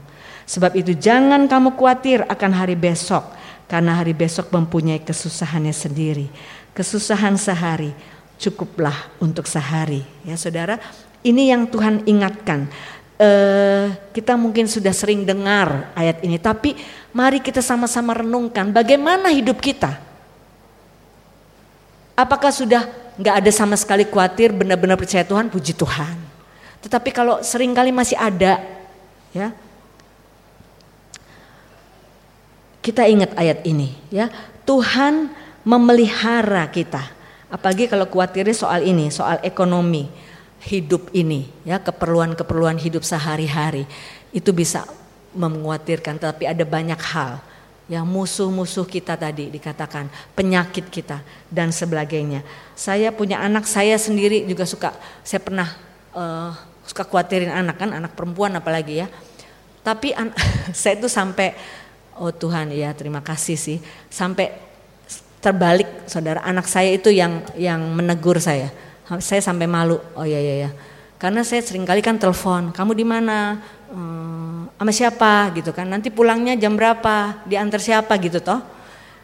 [0.44, 3.24] Sebab itu jangan kamu khawatir akan hari besok,
[3.70, 6.28] karena hari besok mempunyai kesusahannya sendiri.
[6.76, 7.94] Kesusahan sehari
[8.36, 10.04] cukuplah untuk sehari.
[10.26, 10.76] Ya saudara,
[11.24, 12.68] ini yang Tuhan ingatkan.
[13.14, 16.74] Uh, kita mungkin sudah sering dengar ayat ini, tapi
[17.14, 20.02] mari kita sama-sama renungkan bagaimana hidup kita.
[22.18, 22.84] Apakah sudah
[23.14, 26.18] nggak ada sama sekali khawatir, benar-benar percaya Tuhan, puji Tuhan.
[26.82, 28.60] Tetapi kalau sering kali masih ada,
[29.32, 29.54] ya
[32.84, 34.28] kita ingat ayat ini ya
[34.68, 35.32] Tuhan
[35.64, 37.00] memelihara kita
[37.48, 40.12] apalagi kalau khawatirnya soal ini soal ekonomi
[40.60, 43.88] hidup ini ya keperluan-keperluan hidup sehari-hari
[44.36, 44.84] itu bisa
[45.34, 47.42] mengkhawatirkan tapi ada banyak hal
[47.84, 51.20] ya musuh-musuh kita tadi dikatakan penyakit kita
[51.52, 52.40] dan sebagainya.
[52.72, 55.68] Saya punya anak saya sendiri juga suka saya pernah
[56.16, 56.50] uh,
[56.88, 59.08] suka khawatirin anak kan anak perempuan apalagi ya.
[59.84, 60.16] Tapi
[60.72, 61.52] saya itu sampai
[62.14, 64.54] Oh Tuhan ya terima kasih sih sampai
[65.42, 68.70] terbalik saudara anak saya itu yang yang menegur saya.
[69.18, 70.70] Saya sampai malu oh ya ya ya.
[71.18, 73.58] Karena saya sering kali kan telepon kamu di mana
[73.94, 78.58] hmm, sama siapa gitu kan nanti pulangnya jam berapa diantar siapa gitu toh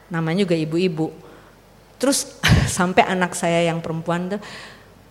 [0.08, 1.10] namanya juga ibu-ibu
[1.98, 2.38] terus
[2.78, 4.40] sampai anak saya yang perempuan tuh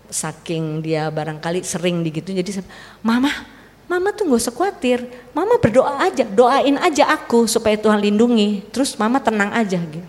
[0.10, 2.66] saking dia barangkali sering digitu jadi
[3.06, 5.02] mama Mama tuh gak usah khawatir,
[5.34, 8.62] mama berdoa aja, doain aja aku supaya Tuhan lindungi.
[8.70, 10.06] Terus mama tenang aja gitu.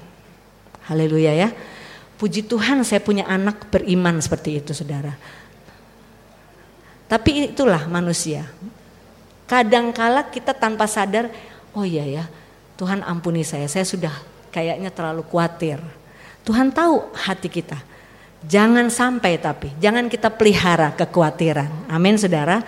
[0.85, 1.49] Haleluya ya.
[2.21, 5.17] Puji Tuhan saya punya anak beriman seperti itu saudara.
[7.09, 8.45] Tapi itulah manusia.
[9.51, 11.27] Kadangkala kita tanpa sadar,
[11.75, 12.25] oh iya ya
[12.79, 14.15] Tuhan ampuni saya, saya sudah
[14.55, 15.83] kayaknya terlalu khawatir.
[16.47, 17.83] Tuhan tahu hati kita.
[18.47, 21.91] Jangan sampai tapi, jangan kita pelihara kekhawatiran.
[21.91, 22.63] Amin saudara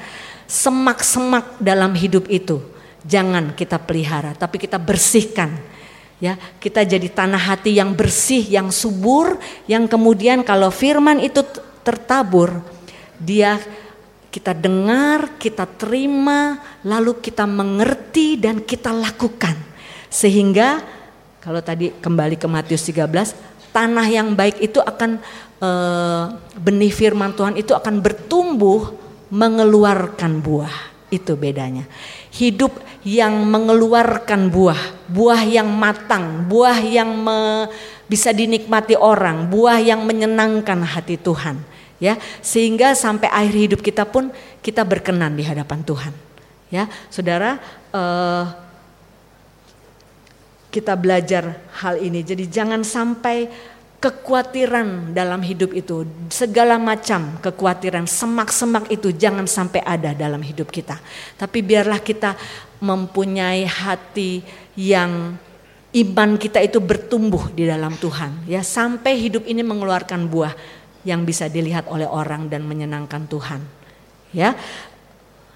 [0.53, 2.61] semak-semak dalam hidup itu
[3.09, 5.49] jangan kita pelihara tapi kita bersihkan
[6.20, 11.41] ya kita jadi tanah hati yang bersih yang subur yang kemudian kalau firman itu
[11.83, 12.62] tertabur
[13.16, 13.57] dia
[14.33, 19.55] kita dengar kita terima lalu kita mengerti dan kita lakukan
[20.09, 20.80] sehingga
[21.45, 25.20] kalau tadi kembali ke Matius 13 tanah yang baik itu akan
[25.59, 25.70] e,
[26.61, 28.95] benih firman Tuhan itu akan bertumbuh
[29.33, 30.93] mengeluarkan buah.
[31.09, 31.89] Itu bedanya.
[32.33, 32.72] Hidup
[33.05, 37.68] yang mengeluarkan buah, buah yang matang, buah yang me,
[38.09, 41.61] bisa dinikmati orang, buah yang menyenangkan hati Tuhan.
[42.03, 46.11] Ya, sehingga sampai akhir hidup kita pun kita berkenan di hadapan Tuhan.
[46.66, 47.62] Ya, saudara,
[47.94, 48.50] uh,
[50.74, 52.26] kita belajar hal ini.
[52.26, 53.46] Jadi jangan sampai
[54.03, 60.98] kekhawatiran dalam hidup itu, segala macam kekhawatiran, semak-semak itu jangan sampai ada dalam hidup kita.
[61.38, 62.34] Tapi biarlah kita
[62.82, 64.42] mempunyai hati
[64.74, 65.38] yang
[65.92, 71.50] iman kita itu bertumbuh di dalam Tuhan, ya sampai hidup ini mengeluarkan buah yang bisa
[71.50, 73.61] dilihat oleh orang dan menyenangkan Tuhan.
[74.30, 74.55] Ya.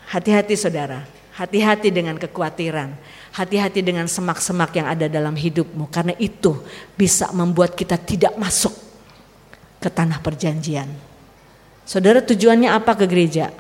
[0.07, 1.03] Hati-hati Saudara,
[1.35, 2.95] hati-hati dengan kekhawatiran
[3.37, 6.57] Hati-hati dengan semak-semak yang ada dalam hidupmu karena itu
[6.97, 8.73] bisa membuat kita tidak masuk
[9.77, 10.89] ke tanah perjanjian.
[11.85, 13.53] Saudara tujuannya apa ke gereja?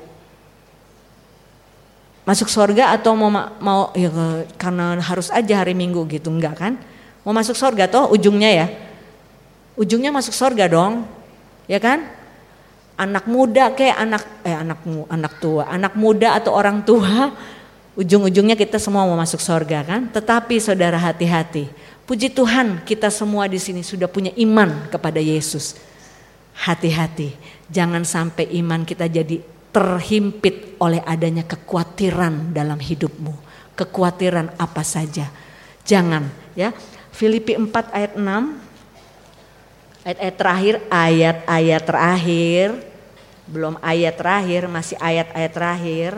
[2.24, 3.28] Masuk surga atau mau
[3.60, 4.08] mau ya,
[4.56, 6.80] karena harus aja hari Minggu gitu enggak kan?
[7.20, 8.66] Mau masuk surga toh ujungnya ya.
[9.76, 11.04] Ujungnya masuk surga dong.
[11.66, 12.06] Ya kan?
[12.96, 14.80] Anak muda kayak anak eh anak
[15.12, 17.36] anak tua, anak muda atau orang tua
[17.96, 20.12] Ujung-ujungnya kita semua mau masuk surga kan?
[20.12, 21.72] Tetapi saudara hati-hati.
[22.04, 25.80] Puji Tuhan kita semua di sini sudah punya iman kepada Yesus.
[26.52, 27.32] Hati-hati,
[27.72, 29.40] jangan sampai iman kita jadi
[29.72, 33.32] terhimpit oleh adanya kekhawatiran dalam hidupmu.
[33.72, 35.32] Kekhawatiran apa saja.
[35.88, 36.76] Jangan ya.
[37.16, 38.20] Filipi 4 ayat 6
[40.06, 42.68] ayat-ayat terakhir, ayat-ayat terakhir,
[43.50, 46.12] belum ayat terakhir, masih ayat-ayat terakhir.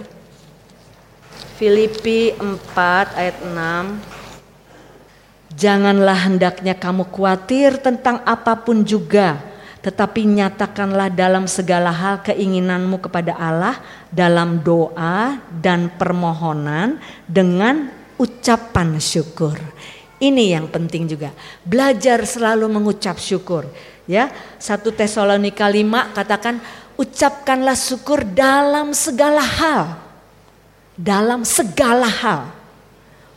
[1.57, 9.43] Filipi 4 ayat 6 Janganlah hendaknya kamu khawatir tentang apa pun juga
[9.79, 13.79] tetapi nyatakanlah dalam segala hal keinginanmu kepada Allah
[14.11, 19.55] dalam doa dan permohonan dengan ucapan syukur.
[20.19, 21.31] Ini yang penting juga.
[21.63, 23.71] Belajar selalu mengucap syukur.
[24.09, 26.59] Ya, 1 Tesalonika 5 katakan
[26.99, 30.09] ucapkanlah syukur dalam segala hal
[30.99, 32.51] dalam segala hal.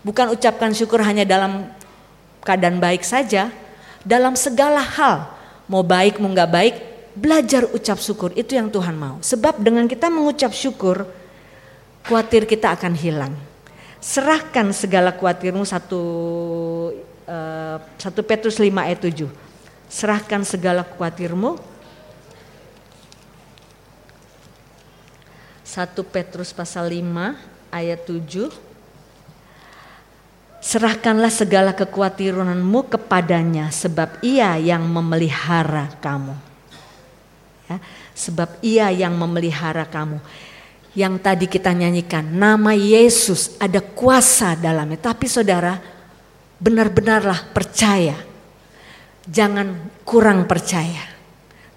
[0.01, 1.69] Bukan ucapkan syukur hanya dalam
[2.41, 3.53] keadaan baik saja,
[4.01, 5.29] dalam segala hal.
[5.69, 6.75] Mau baik mau nggak baik,
[7.13, 9.21] belajar ucap syukur itu yang Tuhan mau.
[9.21, 11.05] Sebab dengan kita mengucap syukur,
[12.01, 13.37] khawatir kita akan hilang.
[14.01, 16.01] Serahkan segala khawatirmu satu
[17.29, 19.29] uh, satu Petrus 5 ayat 7.
[19.85, 21.61] Serahkan segala khawatirmu.
[25.61, 27.37] Satu Petrus pasal 5
[27.71, 28.71] ayat 7
[30.61, 36.37] Serahkanlah segala kekhawatiranmu kepadanya sebab ia yang memelihara kamu.
[37.65, 37.77] Ya,
[38.13, 40.21] sebab ia yang memelihara kamu.
[40.91, 44.99] Yang tadi kita nyanyikan, nama Yesus ada kuasa dalamnya.
[44.99, 45.79] Tapi saudara,
[46.59, 48.19] benar-benarlah percaya.
[49.23, 51.07] Jangan kurang percaya.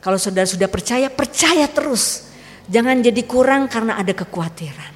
[0.02, 2.32] Kalau saudara sudah percaya, percaya terus.
[2.66, 4.92] Jangan jadi kurang karena ada kekhawatiran.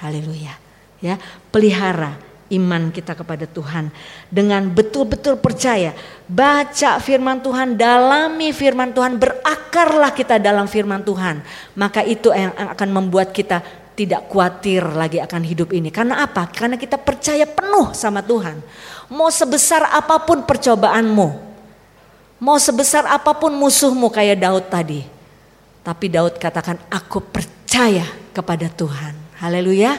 [0.00, 0.56] Haleluya.
[1.04, 1.20] Ya,
[1.52, 3.88] pelihara iman kita kepada Tuhan.
[4.28, 5.94] Dengan betul-betul percaya
[6.26, 11.42] baca firman Tuhan dalami firman Tuhan berakarlah kita dalam firman Tuhan
[11.74, 13.62] maka itu yang akan membuat kita
[13.94, 15.88] tidak khawatir lagi akan hidup ini.
[15.88, 16.48] Karena apa?
[16.50, 18.58] Karena kita percaya penuh sama Tuhan.
[19.10, 21.50] Mau sebesar apa pun percobaanmu
[22.40, 25.04] mau sebesar apa pun musuhmu kayak Daud tadi
[25.84, 29.14] tapi Daud katakan aku percaya kepada Tuhan.
[29.40, 29.96] Haleluya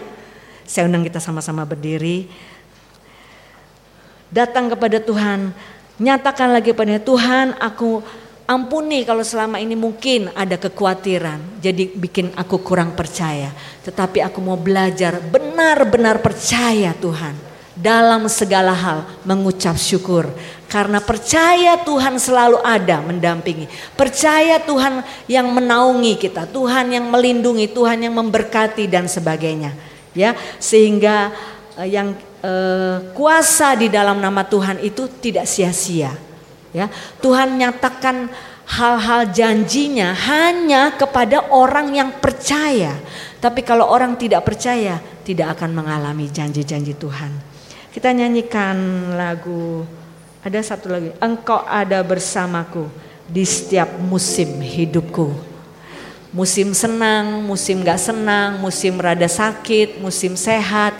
[0.71, 2.31] saya undang kita sama-sama berdiri.
[4.31, 5.51] Datang kepada Tuhan,
[5.99, 7.99] nyatakan lagi pada Tuhan, aku
[8.47, 13.51] ampuni kalau selama ini mungkin ada kekhawatiran, jadi bikin aku kurang percaya.
[13.83, 17.35] Tetapi aku mau belajar benar-benar percaya Tuhan
[17.75, 20.31] dalam segala hal mengucap syukur
[20.71, 23.67] karena percaya Tuhan selalu ada mendampingi.
[23.99, 31.31] Percaya Tuhan yang menaungi kita, Tuhan yang melindungi, Tuhan yang memberkati dan sebagainya ya sehingga
[31.79, 36.13] uh, yang uh, kuasa di dalam nama Tuhan itu tidak sia-sia
[36.75, 36.87] ya.
[37.19, 38.31] Tuhan nyatakan
[38.71, 42.95] hal-hal janjinya hanya kepada orang yang percaya.
[43.41, 47.31] Tapi kalau orang tidak percaya tidak akan mengalami janji-janji Tuhan.
[47.91, 48.77] Kita nyanyikan
[49.19, 49.83] lagu
[50.41, 52.89] ada satu lagi engkau ada bersamaku
[53.29, 55.50] di setiap musim hidupku
[56.31, 60.95] Musim senang, musim gak senang, musim rada sakit, musim sehat.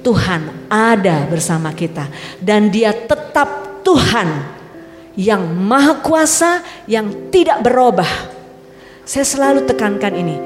[0.00, 2.08] Tuhan ada bersama kita.
[2.40, 4.28] Dan dia tetap Tuhan
[5.12, 8.08] yang maha kuasa, yang tidak berubah.
[9.04, 10.36] Saya selalu tekankan ini.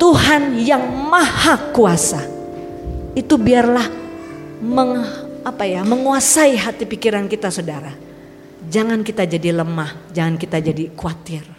[0.00, 2.24] Tuhan yang maha kuasa.
[3.14, 3.86] Itu biarlah
[4.64, 5.04] meng,
[5.44, 7.92] apa ya, menguasai hati pikiran kita saudara.
[8.64, 11.53] Jangan kita jadi lemah, jangan kita jadi khawatir.